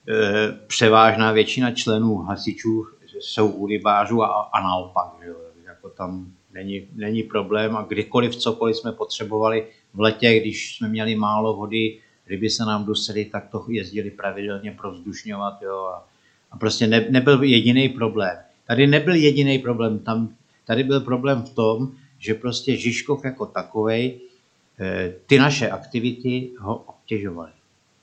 e, 0.10 0.52
převážná 0.68 1.32
většina 1.32 1.72
členů 1.72 2.18
hasičů 2.18 2.88
jsou 3.20 3.48
u 3.50 3.68
rybářů 3.68 4.24
a, 4.24 4.28
a 4.28 4.62
naopak, 4.64 5.08
že 5.24 5.30
jako 5.66 5.90
tam 5.90 6.32
není, 6.54 6.88
není 6.96 7.24
problém 7.24 7.78
a 7.78 7.82
kdykoliv 7.82 8.36
cokoliv 8.36 8.78
jsme 8.78 8.92
potřebovali 8.92 9.68
v 9.94 10.00
letě, 10.00 10.40
když 10.40 10.76
jsme 10.78 10.88
měli 10.88 11.16
málo 11.16 11.54
vody, 11.56 12.00
ryby 12.30 12.50
se 12.50 12.66
nám 12.66 12.86
dusely, 12.86 13.26
tak 13.26 13.48
to 13.48 13.66
jezdili 13.70 14.12
pravidelně 14.12 14.72
provzdušňovat, 14.72 15.62
jo, 15.62 15.78
a, 15.78 16.08
a 16.52 16.58
prostě 16.58 16.88
ne, 16.88 17.06
nebyl 17.10 17.44
jediný 17.44 17.90
problém. 17.90 18.38
Tady 18.68 18.88
nebyl 18.88 19.16
jediný 19.16 19.60
problém, 19.60 20.00
tam, 20.00 20.36
tady 20.66 20.84
byl 20.84 21.02
problém 21.02 21.44
v 21.44 21.54
tom, 21.54 21.92
že 22.20 22.34
prostě 22.34 22.78
Žižkov 22.78 23.26
jako 23.26 23.46
takovej 23.46 24.20
eh, 24.80 25.14
ty 25.26 25.40
naše 25.40 25.70
aktivity 25.70 26.50
ho 26.60 26.76
obtěžovaly. 26.76 27.52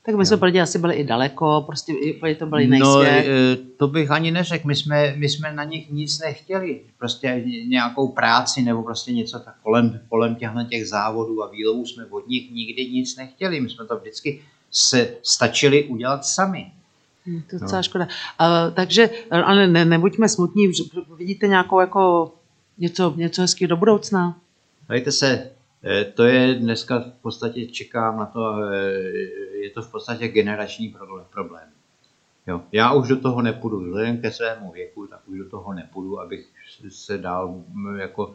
Tak 0.07 0.15
my 0.15 0.27
jsme 0.27 0.37
pro 0.37 0.49
asi 0.63 0.79
byli 0.79 0.95
i 0.95 1.05
daleko, 1.05 1.63
prostě 1.67 1.93
i 1.93 2.35
to 2.35 2.47
byl 2.47 2.59
jiný 2.59 2.79
no, 2.79 3.01
svět. 3.01 3.27
eh, 3.29 3.57
to 3.77 3.89
bych 3.89 4.11
ani 4.11 4.31
neřekl, 4.31 4.69
my 4.69 4.77
jsme, 4.77 5.15
my 5.17 5.29
jsme 5.29 5.53
na 5.53 5.65
nich 5.65 5.91
nic 5.91 6.21
nechtěli, 6.21 6.81
prostě 6.99 7.45
nějakou 7.67 8.09
práci 8.09 8.63
nebo 8.63 8.83
prostě 8.83 9.13
něco 9.13 9.39
tak 9.39 9.55
kolem, 9.63 10.01
kolem 10.09 10.35
těchto 10.35 10.65
těch 10.65 10.89
závodů 10.89 11.43
a 11.43 11.51
výlovů 11.51 11.87
jsme 11.87 12.07
od 12.11 12.29
nich 12.29 12.51
nikdy 12.51 12.91
nic 12.91 13.17
nechtěli, 13.17 13.61
my 13.61 13.71
jsme 13.71 13.87
to 13.87 13.97
vždycky 13.97 14.43
se 14.71 15.15
stačili 15.23 15.85
udělat 15.85 16.25
sami. 16.25 16.73
Hm, 17.27 17.43
to 17.51 17.57
je 17.57 17.61
docela 17.61 17.79
no. 17.79 17.83
škoda. 17.83 18.05
Uh, 18.41 18.75
takže, 18.75 19.11
ale 19.31 19.67
ne, 19.67 19.85
nebuďme 19.85 20.29
smutní, 20.29 20.73
vidíte 21.17 21.49
nějakou 21.49 21.81
jako 21.81 22.33
něco, 22.79 23.15
něco 23.17 23.43
hezkého 23.43 23.69
do 23.69 23.77
budoucna? 23.77 24.37
Dajte 24.89 25.13
se, 25.13 25.51
to 26.15 26.25
je 26.25 26.55
dneska 26.55 26.99
v 26.99 27.23
podstatě, 27.23 27.67
čekám 27.67 28.19
na 28.19 28.27
to, 28.27 28.63
eh, 28.63 28.91
je 29.63 29.71
to 29.71 29.83
v 29.83 29.91
podstatě 29.91 30.29
generační 30.29 30.97
problém. 31.33 31.69
Jo. 32.47 32.63
Já 32.73 32.93
už 32.93 33.09
do 33.09 33.21
toho 33.21 33.43
nepůjdu, 33.43 33.81
vzhledem 33.81 34.21
ke 34.21 34.33
svému 34.33 34.73
věku, 34.73 35.07
tak 35.07 35.29
už 35.29 35.39
do 35.39 35.49
toho 35.51 35.75
nepůjdu, 35.75 36.21
abych 36.21 36.47
se 36.89 37.19
dál, 37.19 37.65
jako, 37.97 38.35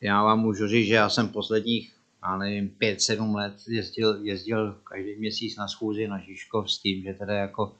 já 0.00 0.22
vám 0.22 0.40
můžu 0.40 0.68
říct, 0.68 0.86
že 0.86 0.94
já 0.94 1.08
jsem 1.08 1.28
posledních, 1.28 1.92
já 2.22 2.36
nevím, 2.36 2.74
5-7 2.80 3.34
let 3.34 3.54
jezdil, 3.68 4.18
jezdil 4.22 4.78
každý 4.84 5.16
měsíc 5.16 5.56
na 5.56 5.68
schůzi 5.68 6.08
na 6.08 6.18
Žižkov 6.18 6.70
s 6.70 6.78
tím, 6.78 7.02
že 7.02 7.14
teda 7.14 7.34
jako, 7.34 7.76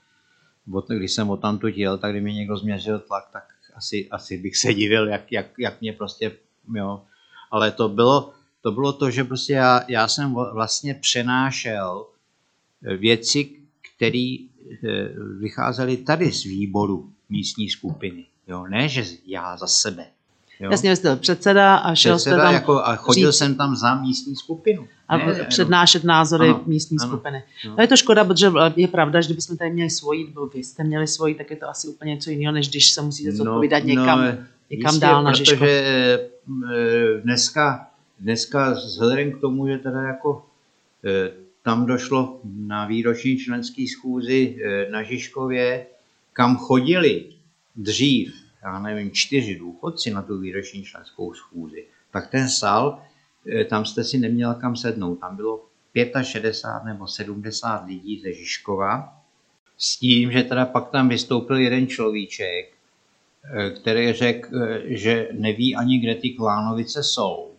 když 0.88 1.12
jsem 1.12 1.30
o 1.30 1.36
tamtu 1.36 1.66
jel, 1.68 1.98
tak 1.98 2.10
když 2.12 2.22
mi 2.22 2.34
někdo 2.34 2.56
změřil 2.56 2.98
tlak, 2.98 3.28
tak 3.32 3.44
asi, 3.74 4.08
asi 4.10 4.38
bych 4.38 4.56
se 4.56 4.74
divil, 4.74 5.08
jak, 5.08 5.32
jak, 5.32 5.46
jak 5.58 5.80
mě 5.80 5.92
prostě, 5.92 6.32
jo. 6.74 7.02
Ale 7.50 7.70
to 7.70 7.88
bylo, 7.88 8.32
to 8.62 8.72
bylo 8.72 8.92
to, 8.92 9.10
že 9.10 9.24
prostě 9.24 9.52
já, 9.52 9.84
já 9.88 10.08
jsem 10.08 10.34
vlastně 10.34 10.94
přenášel 10.94 12.06
věci, 12.98 13.50
které 13.96 14.36
eh, 14.38 15.08
vycházely 15.38 15.96
tady 15.96 16.32
z 16.32 16.44
výboru 16.44 17.10
místní 17.28 17.70
skupiny. 17.70 18.24
Jo, 18.48 18.66
ne, 18.66 18.88
že 18.88 19.04
já 19.26 19.56
za 19.56 19.66
sebe. 19.66 20.06
Jo? 20.60 20.70
Jasně, 20.70 20.96
jste 20.96 21.16
předseda 21.16 21.76
a 21.76 21.94
šel 21.94 22.16
předseda 22.16 22.36
jste 22.36 22.42
tam 22.42 22.54
jako, 22.54 22.84
a 22.84 22.96
chodil 22.96 23.30
říct, 23.30 23.38
jsem 23.38 23.54
tam 23.54 23.76
za 23.76 23.94
místní 23.94 24.36
skupinu. 24.36 24.88
A 25.08 25.16
ne, 25.16 25.44
přednášet 25.48 26.04
názory 26.04 26.48
ano, 26.48 26.62
místní 26.66 26.96
ano, 27.00 27.08
skupiny. 27.08 27.42
Ano. 27.64 27.74
No 27.76 27.82
je 27.82 27.88
to 27.88 27.96
škoda, 27.96 28.24
protože 28.24 28.52
je 28.76 28.88
pravda, 28.88 29.20
že 29.20 29.26
kdybychom 29.26 29.56
tady 29.56 29.70
měli 29.70 29.90
svoji, 29.90 30.26
nebo 30.26 30.46
vy 30.46 30.64
jste 30.64 30.84
měli 30.84 31.06
svoji, 31.06 31.34
tak 31.34 31.50
je 31.50 31.56
to 31.56 31.68
asi 31.68 31.88
úplně 31.88 32.14
něco 32.14 32.30
jiného, 32.30 32.52
než 32.52 32.68
když 32.68 32.90
se 32.90 33.02
musíte 33.02 33.32
no, 33.32 33.52
odpovídat 33.52 33.84
někam, 33.84 34.18
no, 34.18 34.24
někam 34.70 34.92
jistě, 34.94 35.00
dál 35.00 35.22
na 35.22 35.32
Žižkov. 35.32 35.58
Protože 35.58 36.20
eh, 36.74 37.20
dneska, 37.20 37.86
dneska 38.22 38.70
vzhledem 38.70 39.32
k 39.32 39.40
tomu, 39.40 39.68
že 39.68 39.78
teda 39.78 40.02
jako 40.02 40.46
eh, 41.04 41.30
tam 41.62 41.86
došlo 41.86 42.40
na 42.44 42.86
výroční 42.86 43.38
členský 43.38 43.88
schůzi 43.88 44.58
eh, 44.64 44.90
na 44.90 45.02
Žižkově, 45.02 45.86
kam 46.32 46.56
chodili 46.56 47.24
dřív, 47.76 48.34
já 48.62 48.78
nevím, 48.78 49.10
čtyři 49.10 49.58
důchodci 49.58 50.10
na 50.10 50.22
tu 50.22 50.38
výroční 50.38 50.84
členskou 50.84 51.34
schůzi, 51.34 51.84
tak 52.10 52.30
ten 52.30 52.48
sál, 52.48 53.02
eh, 53.52 53.64
tam 53.64 53.84
jste 53.84 54.04
si 54.04 54.18
neměla 54.18 54.54
kam 54.54 54.76
sednout. 54.76 55.16
Tam 55.16 55.36
bylo 55.36 55.64
65 56.22 56.92
nebo 56.92 57.06
70 57.06 57.86
lidí 57.86 58.20
ze 58.20 58.32
Žižkova, 58.32 59.18
s 59.78 59.98
tím, 59.98 60.32
že 60.32 60.42
teda 60.42 60.66
pak 60.66 60.90
tam 60.90 61.08
vystoupil 61.08 61.56
jeden 61.56 61.86
človíček, 61.86 62.72
který 63.80 64.12
řekl, 64.12 64.48
že 64.84 65.28
neví 65.32 65.76
ani, 65.76 65.98
kde 65.98 66.14
ty 66.14 66.30
Klánovice 66.30 67.02
jsou. 67.02 67.51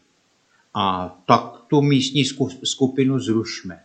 A 0.73 1.15
tak 1.25 1.61
tu 1.67 1.81
místní 1.81 2.23
skupinu 2.63 3.19
zrušme 3.19 3.79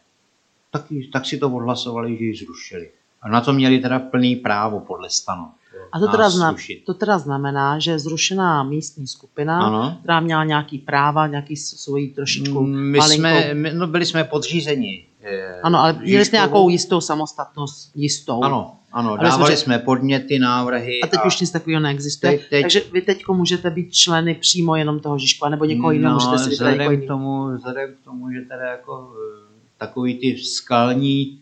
tak, 0.71 0.85
tak 1.13 1.27
si 1.27 1.39
to 1.39 1.51
odhlasovali, 1.51 2.17
že 2.17 2.25
ji 2.25 2.37
zrušili. 2.37 2.91
A 3.23 3.29
na 3.29 3.41
to 3.41 3.53
měli 3.53 3.79
teda 3.79 3.99
plný 3.99 4.37
právo 4.37 4.81
podle 4.81 5.11
stanu. 5.11 5.47
A 5.93 5.99
to 5.99 6.09
teda, 6.09 6.31
zna, 6.31 6.55
to 6.87 6.95
teda 6.95 7.19
znamená, 7.19 7.79
že 7.79 7.99
zrušená 7.99 8.63
místní 8.63 9.07
skupina, 9.07 9.67
ano. 9.67 9.97
která 10.01 10.21
měla 10.21 10.45
nějaký 10.45 10.79
práva, 10.79 11.27
nějaký 11.27 11.57
svoji 11.57 12.09
trošičku 12.09 12.63
my 12.63 12.99
malinkou... 12.99 13.29
Jsme, 13.29 13.55
my, 13.55 13.73
no 13.75 13.87
byli 13.87 14.07
jsme 14.07 14.25
podřízeni. 14.25 15.07
Eh, 15.23 15.61
ano, 15.61 15.79
ale 15.79 15.93
měli 15.93 16.25
jste 16.25 16.37
nějakou 16.37 16.69
jistou 16.69 17.01
samostatnost, 17.01 17.91
jistou. 17.95 18.43
Ano, 18.43 18.78
ano, 18.93 19.11
ale 19.11 19.19
dávali 19.23 19.57
jsme, 19.57 19.65
jsme 19.65 19.79
podněty, 19.79 20.39
návrhy. 20.39 21.01
A 21.01 21.07
teď 21.07 21.21
a... 21.23 21.27
už 21.27 21.41
nic 21.41 21.51
takového 21.51 21.81
neexistuje. 21.81 22.33
Teď, 22.33 22.49
teď... 22.49 22.63
Takže 22.63 22.83
vy 22.93 23.01
teď 23.01 23.23
můžete 23.29 23.71
být 23.71 23.95
členy 23.95 24.35
přímo 24.35 24.77
jenom 24.77 25.01
toho 25.01 25.19
Žižkova, 25.19 25.49
nebo 25.49 25.65
někoho 25.65 25.93
jiného 25.93 26.19
no, 26.19 26.25
můžete 26.25 26.39
si 26.45 26.51
vzhledem 26.51 27.01
k 27.01 27.07
tomu, 27.07 27.57
vzhledem 27.57 27.95
k 27.95 28.05
tomu, 28.05 28.33
že 28.33 28.41
teda 28.41 28.65
jako 28.65 29.13
eh, 29.15 29.49
takový 29.79 30.19
ty 30.19 30.39
skalní 30.39 31.41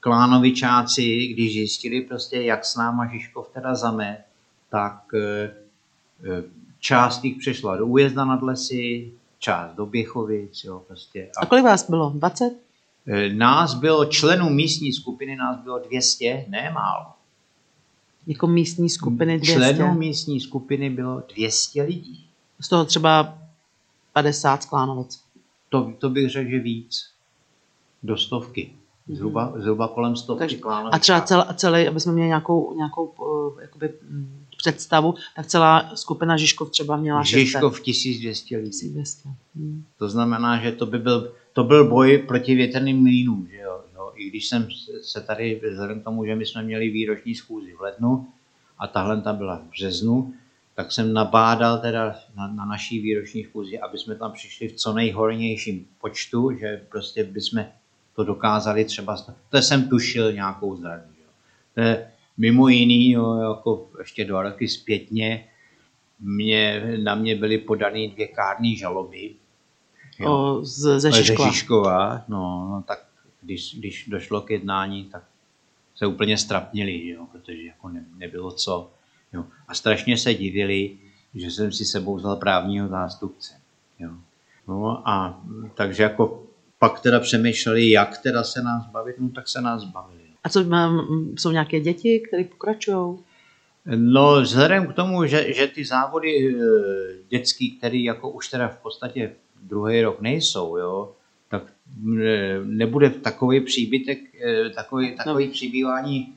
klánovičáci, 0.00 1.26
když 1.26 1.52
zjistili 1.52 2.00
prostě, 2.00 2.42
jak 2.42 2.64
s 2.64 2.76
náma 2.76 3.06
Žižkov 3.06 3.48
teda 3.48 3.74
zame, 3.74 4.24
tak 4.70 5.14
e, 5.14 5.18
e, 5.18 5.50
část 6.80 7.24
jich 7.24 7.36
přešla 7.38 7.76
do 7.76 7.86
Újezda 7.86 8.24
nad 8.24 8.42
lesy, 8.42 9.12
část 9.38 9.74
do 9.74 9.86
Běchovic, 9.86 10.64
jo, 10.64 10.82
prostě. 10.86 11.30
A, 11.36 11.40
a 11.42 11.46
kolik 11.46 11.64
vás 11.64 11.90
bylo? 11.90 12.10
20? 12.10 12.67
E, 13.08 13.32
nás 13.34 13.74
bylo, 13.74 14.04
členů 14.04 14.50
místní 14.50 14.92
skupiny 14.92 15.36
nás 15.36 15.60
bylo 15.60 15.78
200, 15.78 16.44
ne 16.48 16.70
málo. 16.74 17.06
Jako 18.26 18.46
místní 18.46 18.90
skupiny 18.90 19.38
200? 19.38 19.54
Členů 19.54 19.94
místní 19.94 20.40
skupiny 20.40 20.90
bylo 20.90 21.22
200 21.34 21.82
lidí. 21.82 22.26
Z 22.60 22.68
toho 22.68 22.84
třeba 22.84 23.38
50 24.12 24.62
z 24.62 24.66
Klánovic. 24.66 25.20
To, 25.68 25.92
to 25.98 26.10
bych 26.10 26.30
řekl, 26.30 26.50
že 26.50 26.58
víc 26.58 27.10
do 28.02 28.16
stovky. 28.16 28.72
Zhruba, 29.08 29.52
zhruba 29.56 29.88
kolem 29.88 30.16
stovky 30.16 30.38
Takže, 30.38 30.60
A 30.92 30.98
třeba 30.98 31.20
celý, 31.20 31.42
celý, 31.54 31.88
aby 31.88 32.00
jsme 32.00 32.12
měli 32.12 32.28
nějakou, 32.28 32.74
nějakou 32.76 33.04
uh, 33.04 33.60
jakoby, 33.60 33.92
mm, 34.10 34.44
představu, 34.58 35.14
tak 35.36 35.46
celá 35.46 35.96
skupina 35.96 36.36
Žižkov 36.36 36.70
třeba 36.70 36.96
měla 36.96 37.22
Žižkov 37.22 37.80
1200 37.80 38.56
lidí. 38.56 38.70
1200. 38.70 39.28
Hmm. 39.56 39.84
To 39.98 40.08
znamená, 40.08 40.60
že 40.60 40.72
to 40.72 40.86
by 40.86 40.98
byl, 40.98 41.32
to 41.52 41.64
byl 41.64 41.88
boj 41.88 42.18
proti 42.18 42.54
větrným 42.54 43.02
mlínům. 43.02 43.48
Že 43.50 43.56
jo? 43.56 43.80
jo? 43.94 44.12
I 44.16 44.30
když 44.30 44.46
jsem 44.48 44.68
se 45.02 45.20
tady, 45.20 45.60
vzhledem 45.70 46.00
k 46.00 46.04
tomu, 46.04 46.24
že 46.24 46.34
my 46.34 46.46
jsme 46.46 46.62
měli 46.62 46.90
výroční 46.90 47.34
schůzi 47.34 47.72
v 47.72 47.80
lednu 47.80 48.26
a 48.78 48.86
tahle 48.86 49.20
tam 49.20 49.36
byla 49.36 49.56
v 49.56 49.70
březnu, 49.70 50.34
tak 50.74 50.92
jsem 50.92 51.12
nabádal 51.12 51.78
teda 51.78 52.14
na, 52.36 52.46
na 52.46 52.64
naší 52.64 53.00
výroční 53.00 53.44
schůzi, 53.44 53.78
aby 53.78 53.98
jsme 53.98 54.14
tam 54.14 54.32
přišli 54.32 54.68
v 54.68 54.72
co 54.72 54.92
nejhornějším 54.92 55.86
počtu, 56.00 56.50
že 56.60 56.82
prostě 56.90 57.24
bychom 57.24 57.64
to 58.16 58.24
dokázali 58.24 58.84
třeba, 58.84 59.16
to 59.50 59.58
jsem 59.58 59.88
tušil 59.88 60.32
nějakou 60.32 60.76
zradu. 60.76 61.02
To 61.74 61.80
je 61.80 62.10
mimo 62.38 62.68
jiný, 62.68 63.10
jo, 63.10 63.36
jako 63.36 63.88
ještě 63.98 64.24
dva 64.24 64.42
roky 64.42 64.68
zpětně, 64.68 65.48
mě, 66.20 66.82
na 67.02 67.14
mě 67.14 67.36
byly 67.36 67.58
podané 67.58 68.08
dvě 68.08 68.28
kárné 68.28 68.76
žaloby. 68.76 69.34
Jo. 70.18 70.32
O, 70.32 70.64
z, 70.64 71.00
ze 71.00 71.12
Žižkova. 71.12 71.48
Ze 71.48 71.52
Žižkova, 71.52 72.24
no, 72.28 72.68
no, 72.70 72.84
tak 72.86 73.06
když, 73.42 73.74
když 73.78 74.08
došlo 74.08 74.40
k 74.40 74.50
jednání, 74.50 75.04
tak 75.04 75.24
se 75.94 76.06
úplně 76.06 76.38
strapnili, 76.38 77.08
jo, 77.08 77.26
protože 77.32 77.62
jako 77.62 77.88
ne, 77.88 78.04
nebylo 78.16 78.50
co. 78.50 78.90
Jo. 79.32 79.44
A 79.68 79.74
strašně 79.74 80.18
se 80.18 80.34
divili, 80.34 80.98
že 81.34 81.50
jsem 81.50 81.72
si 81.72 81.84
sebou 81.84 82.16
vzal 82.16 82.36
právního 82.36 82.88
zástupce. 82.88 83.54
Jo. 83.98 84.10
No 84.68 85.08
a 85.08 85.42
takže 85.74 86.02
jako 86.02 86.46
pak 86.78 87.00
teda 87.00 87.20
přemýšleli, 87.20 87.90
jak 87.90 88.18
teda 88.18 88.44
se 88.44 88.62
nás 88.62 88.86
bavit, 88.86 89.16
no 89.18 89.28
tak 89.28 89.48
se 89.48 89.60
nás 89.60 89.84
bavili. 89.84 90.17
A 90.44 90.48
co, 90.48 90.64
jsou 91.38 91.50
nějaké 91.50 91.80
děti, 91.80 92.22
které 92.28 92.44
pokračují? 92.44 93.18
No, 93.96 94.40
vzhledem 94.40 94.86
k 94.86 94.94
tomu, 94.94 95.26
že, 95.26 95.52
že 95.52 95.66
ty 95.66 95.84
závody 95.84 96.48
e, 96.48 96.54
dětský, 97.28 97.70
které 97.70 97.98
jako 97.98 98.30
už 98.30 98.48
teda 98.48 98.68
v 98.68 98.78
podstatě 98.78 99.32
druhý 99.62 100.02
rok 100.02 100.20
nejsou, 100.20 100.76
jo, 100.76 101.12
tak 101.50 101.62
nebude 102.64 103.10
takový 103.10 103.60
příbytek, 103.60 104.18
takový, 104.74 105.16
takový 105.16 105.46
no. 105.46 105.52
přibývání 105.52 106.34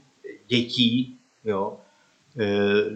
dětí, 0.48 1.18
jo, 1.46 1.78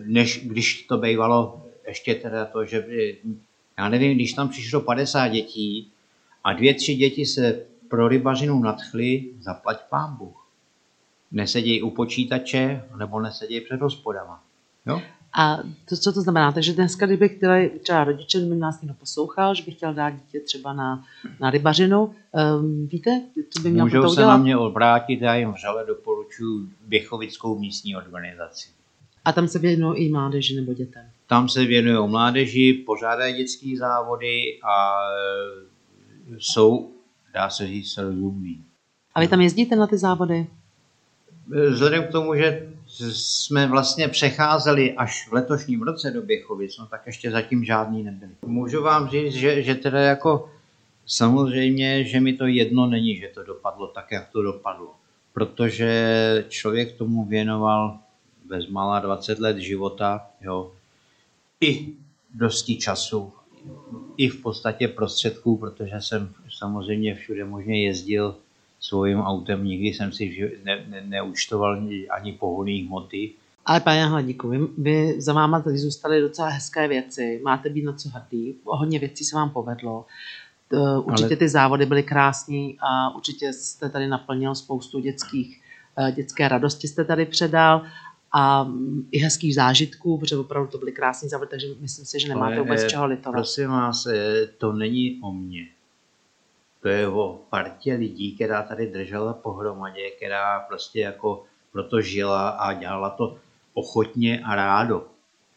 než 0.05 0.47
když 0.47 0.83
to 0.83 0.97
bývalo 0.97 1.65
ještě 1.87 2.15
teda 2.15 2.45
to, 2.45 2.65
že 2.65 2.85
já 3.77 3.89
nevím, 3.89 4.15
když 4.15 4.33
tam 4.33 4.49
přišlo 4.49 4.81
50 4.81 5.27
dětí, 5.27 5.91
a 6.43 6.53
dvě, 6.53 6.73
tři 6.73 6.95
děti 6.95 7.25
se 7.25 7.65
pro 7.89 8.07
rybařinu 8.07 8.59
nadchli, 8.59 9.25
zaplať 9.39 9.77
pán 9.89 10.15
Bůh. 10.17 10.44
Neseděj 11.35 11.83
u 11.83 11.89
počítače, 11.89 12.83
nebo 12.97 13.19
neseděj 13.19 13.61
před 13.61 13.81
hospodama. 13.81 14.43
Jo? 14.85 15.01
A 15.37 15.57
to, 15.89 15.97
co 15.97 16.13
to 16.13 16.21
znamená? 16.21 16.51
Takže 16.51 16.73
dneska, 16.73 17.05
kdyby 17.05 17.29
chtěli, 17.29 17.71
třeba 17.83 18.03
rodiče, 18.03 18.39
kdyby 18.39 18.55
nás 18.55 18.81
někdo 18.81 18.93
poslouchal, 18.99 19.55
že 19.55 19.63
by 19.63 19.71
chtěl 19.71 19.93
dát 19.93 20.09
dítě 20.09 20.39
třeba 20.39 20.73
na, 20.73 21.03
na 21.39 21.49
rybařinu, 21.49 22.05
um, 22.05 22.87
víte, 22.87 23.21
co 23.49 23.61
by 23.61 23.71
měl 23.71 23.85
Můžou 23.85 24.01
to 24.01 24.09
se 24.09 24.13
udělat? 24.13 24.27
na 24.31 24.37
mě 24.37 24.57
obrátit, 24.57 25.21
já 25.21 25.35
jim 25.35 25.51
vřele 25.51 25.85
doporučuji 25.85 26.69
Běchovickou 26.87 27.59
místní 27.59 27.95
organizaci. 27.95 28.69
A 29.25 29.31
tam 29.31 29.47
se 29.47 29.59
věnují 29.59 30.05
i 30.05 30.11
mládeži 30.11 30.55
nebo 30.55 30.73
dětem. 30.73 31.03
Tam 31.27 31.49
se 31.49 31.65
věnují 31.65 32.09
mládeži, 32.09 32.73
pořádají 32.85 33.35
dětské 33.35 33.77
závody 33.77 34.59
a 34.63 34.95
e, 36.31 36.35
jsou, 36.37 36.91
dá 37.33 37.49
se 37.49 37.67
říct, 37.67 37.97
rozumní. 37.97 38.63
A 39.15 39.19
vy 39.19 39.27
tam 39.27 39.41
jezdíte 39.41 39.75
na 39.75 39.87
ty 39.87 39.97
závody? 39.97 40.47
Vzhledem 41.47 42.03
k 42.03 42.11
tomu, 42.11 42.35
že 42.35 42.67
jsme 43.13 43.67
vlastně 43.67 44.07
přecházeli 44.07 44.93
až 44.93 45.27
v 45.29 45.33
letošním 45.33 45.81
roce 45.81 46.11
do 46.11 46.21
Běchovic, 46.21 46.77
no 46.77 46.85
tak 46.85 47.01
ještě 47.05 47.31
zatím 47.31 47.65
žádný 47.65 48.03
nebyli. 48.03 48.31
Můžu 48.45 48.83
vám 48.83 49.09
říct, 49.09 49.33
že, 49.33 49.63
že 49.63 49.75
teda 49.75 49.99
jako 49.99 50.49
samozřejmě, 51.05 52.03
že 52.03 52.19
mi 52.19 52.33
to 52.33 52.45
jedno 52.45 52.87
není, 52.87 53.15
že 53.15 53.31
to 53.33 53.43
dopadlo 53.43 53.87
tak, 53.87 54.11
jak 54.11 54.29
to 54.29 54.41
dopadlo. 54.41 54.95
Protože 55.33 56.45
člověk 56.49 56.97
tomu 56.97 57.25
věnoval 57.25 57.99
bezmála 58.45 58.99
20 58.99 59.39
let 59.39 59.57
života, 59.57 60.27
jo, 60.41 60.71
i 61.61 61.93
dosti 62.33 62.75
času, 62.75 63.33
i 64.17 64.29
v 64.29 64.41
podstatě 64.41 64.87
prostředků, 64.87 65.57
protože 65.57 65.95
jsem 65.99 66.33
samozřejmě 66.57 67.15
všude 67.15 67.45
možně 67.45 67.85
jezdil 67.85 68.35
svým 68.87 69.19
autem, 69.19 69.63
nikdy 69.63 69.87
jsem 69.87 70.11
si 70.11 70.53
ne, 70.63 70.85
ne, 70.89 71.01
neúčtoval 71.05 71.81
ani 72.09 72.31
pohonný 72.33 72.81
hmoty. 72.81 73.31
Ale 73.65 73.79
pane 73.79 74.05
Hladíku, 74.05 74.49
vy, 74.49 74.59
vy 74.77 75.21
za 75.21 75.33
váma 75.33 75.61
tady 75.61 75.77
zůstaly 75.77 76.21
docela 76.21 76.47
hezké 76.47 76.87
věci, 76.87 77.41
máte 77.43 77.69
být 77.69 77.83
na 77.83 77.93
co 77.93 78.09
hrdý, 78.09 78.55
hodně 78.65 78.99
věcí 78.99 79.23
se 79.23 79.35
vám 79.35 79.49
povedlo. 79.49 80.05
Určitě 81.03 81.27
Ale- 81.27 81.35
ty 81.35 81.49
závody 81.49 81.85
byly 81.85 82.03
krásní 82.03 82.77
a 82.79 83.15
určitě 83.15 83.53
jste 83.53 83.89
tady 83.89 84.07
naplnil 84.07 84.55
spoustu 84.55 84.99
dětských, 84.99 85.61
eh, 85.97 86.11
dětské 86.11 86.47
radosti 86.47 86.87
jste 86.87 87.03
tady 87.05 87.25
předal 87.25 87.85
a 88.31 88.63
mm, 88.63 89.07
i 89.11 89.19
hezkých 89.19 89.55
zážitků, 89.55 90.17
protože 90.17 90.37
opravdu 90.37 90.71
to 90.71 90.77
byly 90.77 90.91
krásné 90.91 91.29
závody, 91.29 91.49
takže 91.49 91.67
myslím 91.79 92.05
si, 92.05 92.19
že 92.19 92.27
nemáte 92.27 92.53
Ale, 92.53 92.61
vůbec 92.61 92.83
eh, 92.83 92.89
čeho 92.89 93.05
litovat. 93.05 93.33
Prosím 93.33 93.67
vás, 93.67 94.05
eh, 94.05 94.47
to 94.57 94.73
není 94.73 95.19
o 95.23 95.31
mně. 95.31 95.67
To 96.85 96.89
je 96.89 97.07
o 97.07 97.39
partě 97.49 97.93
lidí, 97.93 98.35
která 98.35 98.63
tady 98.63 98.87
držela 98.87 99.33
pohromadě, 99.33 100.09
která 100.09 100.59
prostě 100.59 100.99
jako 100.99 101.43
proto 101.71 102.01
žila 102.01 102.49
a 102.49 102.73
dělala 102.73 103.09
to 103.09 103.37
ochotně 103.73 104.41
a 104.45 104.55
rádo. 104.55 105.07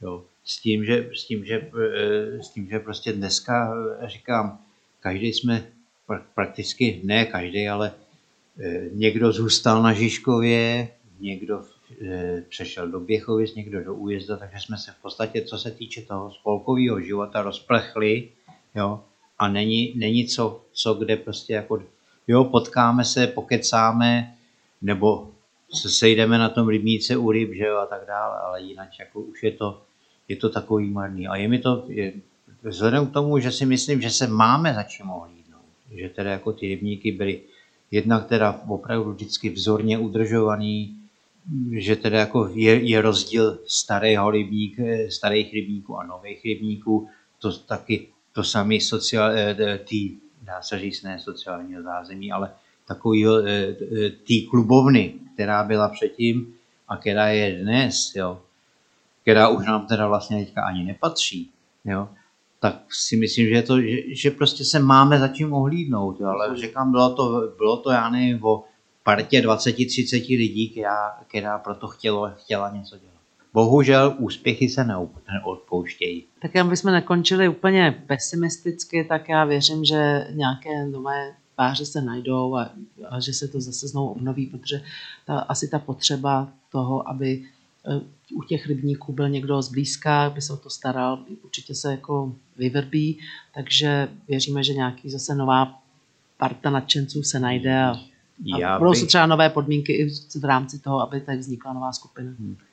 Jo. 0.01 0.25
S 0.45 0.61
tím, 0.61 0.85
že, 0.85 1.11
s 1.15 1.25
tím, 1.25 1.45
že, 1.45 1.71
eh, 1.95 2.43
s 2.43 2.49
tím, 2.49 2.69
že 2.69 2.79
prostě 2.79 3.13
dneska 3.13 3.75
eh, 4.01 4.09
říkám, 4.09 4.59
každý 5.01 5.33
jsme 5.33 5.69
pra- 6.09 6.23
prakticky, 6.35 7.01
ne 7.05 7.25
každý, 7.25 7.69
ale 7.69 7.93
eh, 8.61 8.89
někdo 8.93 9.33
zůstal 9.33 9.83
na 9.83 9.93
Žižkově, 9.93 10.89
někdo 11.21 11.65
přešel 12.49 12.89
do 12.89 13.01
Běchovic, 13.01 13.55
někdo 13.55 13.85
do 13.85 13.95
újezda, 13.95 14.37
takže 14.37 14.61
jsme 14.61 14.79
se 14.79 14.91
v 14.93 15.03
podstatě, 15.03 15.45
co 15.45 15.59
se 15.59 15.71
týče 15.71 16.03
toho 16.03 16.31
spolkového 16.31 17.01
života, 17.01 17.43
rozplechli, 17.43 18.29
jo, 18.75 19.05
a 19.39 19.49
není, 19.49 19.93
není 19.97 20.27
co, 20.27 20.65
co 20.73 20.95
kde 20.95 21.17
prostě 21.17 21.53
jako, 21.53 21.83
jo, 22.29 22.45
potkáme 22.45 23.05
se, 23.05 23.27
pokecáme, 23.27 24.35
nebo 24.83 25.31
se 25.75 25.91
sejdeme 25.91 26.39
na 26.39 26.49
tom 26.49 26.69
rybníce 26.69 27.17
u 27.17 27.31
ryb, 27.31 27.53
že 27.55 27.65
jo, 27.65 27.77
a 27.77 27.87
tak 27.87 28.07
dále, 28.07 28.39
ale 28.39 28.63
jinak 28.63 28.89
jako 28.99 29.21
už 29.21 29.43
je 29.43 29.53
to, 29.53 29.83
je 30.29 30.37
to 30.37 30.49
takový 30.49 30.91
marný. 30.91 31.29
A 31.29 31.37
je 31.37 31.49
mi 31.49 31.59
to, 31.59 31.85
je, 31.89 32.13
vzhledem 32.63 33.07
k 33.07 33.13
tomu, 33.13 33.39
že 33.39 33.53
si 33.53 33.67
myslím, 33.67 34.01
že 34.01 34.11
se 34.11 34.27
máme 34.27 34.75
za 34.75 34.83
čím 34.83 35.11
ohlídnout, 35.11 35.65
že 35.95 36.09
teda 36.09 36.31
jako 36.31 36.53
ty 36.53 36.69
rybníky 36.69 37.13
byly 37.13 37.41
jednak 37.91 38.27
teda 38.27 38.61
opravdu 38.69 39.13
vždycky 39.13 39.51
vzorně 39.51 39.99
udržovaný, 39.99 40.97
že 41.73 41.97
teda 41.97 42.19
jako 42.19 42.51
je, 42.55 42.75
je 42.89 43.03
rozdíl 43.03 43.59
starého 43.67 44.31
rybník, 44.31 44.79
eh, 44.79 45.11
starých 45.11 45.53
rybníků 45.53 45.99
a 45.99 46.07
nových 46.07 46.45
rybníků, 46.45 47.09
to 47.39 47.59
taky 47.59 48.09
to 48.39 48.45
samé 48.45 48.81
sociál, 48.81 49.31
eh, 49.35 49.79
tý, 49.85 50.17
dá 50.43 50.63
se 50.63 50.79
říct, 50.79 51.03
ne 51.03 51.19
sociálního 51.19 51.83
zázemí, 51.83 52.33
ale 52.33 52.51
takového 52.87 53.43
té 54.27 54.35
klubovny, 54.51 55.15
která 55.35 55.65
byla 55.65 55.89
předtím 55.89 56.55
a 56.89 56.97
která 56.97 57.29
je 57.29 57.63
dnes, 57.63 58.13
jo, 58.17 58.43
která 59.23 59.49
už 59.49 59.67
nám 59.67 59.87
teda 59.87 60.07
vlastně 60.09 60.45
teďka 60.45 60.63
ani 60.63 60.85
nepatří, 60.85 61.51
jo, 61.85 62.09
tak 62.61 62.75
si 62.95 63.17
myslím, 63.17 63.47
že, 63.47 63.55
je 63.55 63.63
to, 63.63 63.81
že, 63.81 64.15
že 64.15 64.31
prostě 64.31 64.65
se 64.65 64.79
máme 64.79 65.19
za 65.19 65.29
čím 65.29 65.53
ohlídnout, 65.53 66.21
jo, 66.21 66.29
ale 66.29 66.57
říkám, 66.57 66.91
bylo 66.91 67.15
to, 67.15 67.53
bylo 67.57 67.77
to 67.77 67.91
já 67.91 68.11
nevím, 68.11 68.45
o 68.45 68.65
partě 69.03 69.41
20-30 69.41 70.39
lidí, 70.39 70.69
která, 70.71 71.19
která 71.27 71.59
proto 71.59 71.89
chtělo, 71.89 72.31
chtěla 72.37 72.71
něco 72.71 72.99
dělat. 72.99 73.18
Bohužel 73.59 74.15
úspěchy 74.19 74.69
se 74.69 74.85
neodpouštějí. 74.85 76.25
Tak 76.43 76.57
aby 76.57 76.77
jsme 76.77 76.93
nekončili 76.93 77.49
úplně 77.49 78.03
pesimisticky, 78.07 79.05
tak 79.05 79.29
já 79.29 79.45
věřím, 79.45 79.85
že 79.85 80.27
nějaké 80.33 80.87
nové 80.87 81.33
páře 81.57 81.87
se 81.87 82.03
najdou 82.03 82.57
a, 82.57 82.71
a 83.09 83.21
že 83.21 83.33
se 83.33 83.49
to 83.49 83.61
zase 83.61 83.89
znovu 83.89 84.09
obnoví, 84.09 84.47
protože 84.47 84.83
ta, 85.27 85.39
asi 85.39 85.69
ta 85.69 85.79
potřeba 85.79 86.49
toho, 86.73 87.09
aby 87.09 87.43
eh, 87.43 88.01
u 88.35 88.43
těch 88.43 88.67
rybníků 88.67 89.13
byl 89.13 89.29
někdo 89.29 89.63
zblízka, 89.63 90.27
aby 90.27 90.41
se 90.43 90.53
o 90.53 90.57
to 90.57 90.71
staral, 90.71 91.25
určitě 91.45 91.75
se 91.75 91.91
jako 91.91 92.33
vyvrbí, 92.57 93.19
takže 93.55 94.09
věříme, 94.29 94.65
že 94.65 94.75
nějaký 94.75 95.11
zase 95.11 95.35
nová 95.35 95.83
parta 96.37 96.71
nadšenců 96.71 97.23
se 97.23 97.41
najde 97.41 97.83
a, 97.83 97.95
a 98.65 98.79
budou 98.79 98.95
se 98.95 99.07
třeba 99.07 99.27
nové 99.27 99.51
podmínky 99.51 99.93
i 99.93 100.09
v 100.41 100.45
rámci 100.45 100.79
toho, 100.79 101.01
aby 101.01 101.21
tady 101.21 101.39
vznikla 101.39 101.73
nová 101.73 101.93
skupina. 101.93 102.33
Eh, 102.53 102.68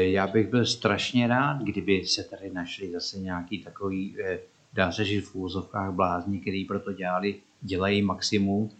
Já 0.00 0.26
bych 0.26 0.48
byl 0.48 0.66
strašně 0.66 1.26
rád, 1.26 1.62
kdyby 1.62 2.06
se 2.06 2.24
tady 2.24 2.50
našli 2.50 2.92
zase 2.92 3.18
nějaký 3.18 3.58
takový, 3.58 4.16
eh, 4.20 4.38
dá 4.72 4.92
se 4.92 5.04
říct 5.04 5.28
v 5.28 5.34
úvozovkách 5.34 5.92
blázni, 5.92 6.40
který 6.40 6.64
proto 6.64 6.92
dělali, 6.92 7.40
dělají 7.60 8.02
maximum 8.02 8.70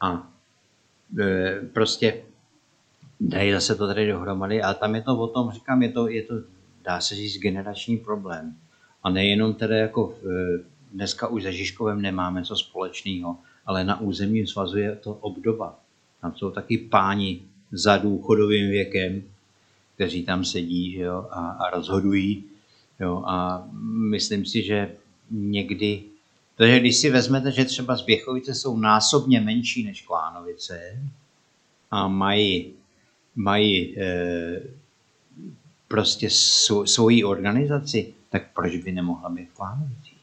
a 0.00 0.32
eh, 1.20 1.60
prostě 1.72 2.22
dají 3.20 3.52
zase 3.52 3.74
to 3.74 3.86
tady 3.86 4.06
dohromady, 4.06 4.62
ale 4.62 4.74
tam 4.74 4.94
je 4.94 5.02
to 5.02 5.18
o 5.18 5.26
tom, 5.26 5.50
říkám, 5.50 5.82
je 5.82 5.92
to, 5.92 6.08
je 6.08 6.22
to 6.22 6.34
dá 6.84 7.00
se 7.00 7.14
říct, 7.14 7.38
generační 7.38 7.96
problém. 7.96 8.56
A 9.02 9.10
nejenom 9.10 9.54
tedy 9.54 9.78
jako 9.78 10.14
eh, 10.16 10.64
dneska 10.92 11.28
už 11.28 11.42
se 11.42 11.52
Žižkovem 11.52 12.02
nemáme 12.02 12.44
co 12.44 12.56
společného, 12.56 13.38
ale 13.66 13.84
na 13.84 14.00
územním 14.00 14.46
svazu 14.46 14.78
je 14.78 14.96
to 14.96 15.14
obdoba. 15.14 15.78
Tam 16.20 16.36
jsou 16.36 16.50
taky 16.50 16.78
páni 16.78 17.42
za 17.72 17.96
důchodovým 17.96 18.70
věkem, 18.70 19.22
kteří 20.00 20.22
tam 20.22 20.44
sedí 20.44 20.92
že 20.92 21.00
jo, 21.02 21.26
a, 21.30 21.50
a 21.50 21.70
rozhodují. 21.70 22.44
Jo, 23.00 23.22
a 23.26 23.68
myslím 24.10 24.46
si, 24.46 24.62
že 24.62 24.92
někdy, 25.30 26.02
takže 26.56 26.80
když 26.80 26.96
si 26.96 27.10
vezmete, 27.10 27.52
že 27.52 27.64
třeba 27.64 27.96
Zběchovice 27.96 28.54
jsou 28.54 28.76
násobně 28.76 29.40
menší 29.40 29.84
než 29.84 30.02
Klánovice 30.02 31.02
a 31.90 32.08
mají, 32.08 32.72
mají 33.36 33.98
e, 33.98 34.60
prostě 35.88 36.30
svoji 36.84 37.24
organizaci, 37.24 38.14
tak 38.30 38.42
proč 38.54 38.76
by 38.76 38.92
nemohla 38.92 39.28
být 39.28 39.48
v 39.50 39.54
Klánovicích? 39.54 40.18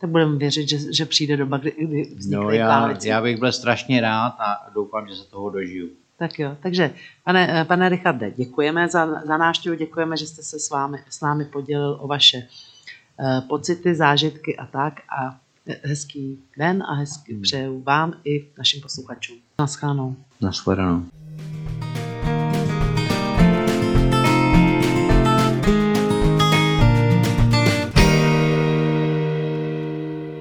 Tak 0.00 0.10
budeme 0.10 0.36
věřit, 0.36 0.68
že, 0.68 0.92
že 0.92 1.06
přijde 1.06 1.36
doba, 1.36 1.56
kdy, 1.56 1.72
kdy 1.78 2.02
vznikne 2.02 2.44
No, 2.44 2.50
já, 2.50 2.66
Klánovice. 2.66 3.08
já 3.08 3.22
bych 3.22 3.38
byl 3.38 3.52
strašně 3.52 4.00
rád 4.00 4.36
a 4.40 4.70
doufám, 4.74 5.08
že 5.08 5.14
se 5.14 5.30
toho 5.30 5.50
dožiju. 5.50 5.88
Tak 6.18 6.38
jo, 6.38 6.56
takže 6.62 6.94
pane, 7.24 7.60
eh, 7.60 7.64
pane 7.64 7.88
Richarde, 7.88 8.30
děkujeme 8.30 8.88
za, 8.88 9.06
za 9.26 9.36
návštěvu, 9.36 9.76
děkujeme, 9.76 10.16
že 10.16 10.26
jste 10.26 10.42
se 10.42 10.58
s, 10.58 10.70
vámi, 10.70 10.98
s 11.10 11.20
námi 11.20 11.44
podělil 11.44 11.98
o 12.00 12.06
vaše 12.06 12.38
uh, 12.38 13.48
pocity, 13.48 13.94
zážitky 13.94 14.56
a 14.56 14.66
tak 14.66 15.00
a 15.00 15.40
hezký 15.84 16.38
den 16.58 16.82
a 16.82 16.94
hezký 16.94 17.32
Hmm. 17.32 17.42
přeju 17.42 17.82
vám 17.82 18.14
i 18.24 18.46
našim 18.58 18.82
posluchačům. 18.82 19.36
Naschledanou. 19.58 20.16
Nashledanou. 20.40 21.02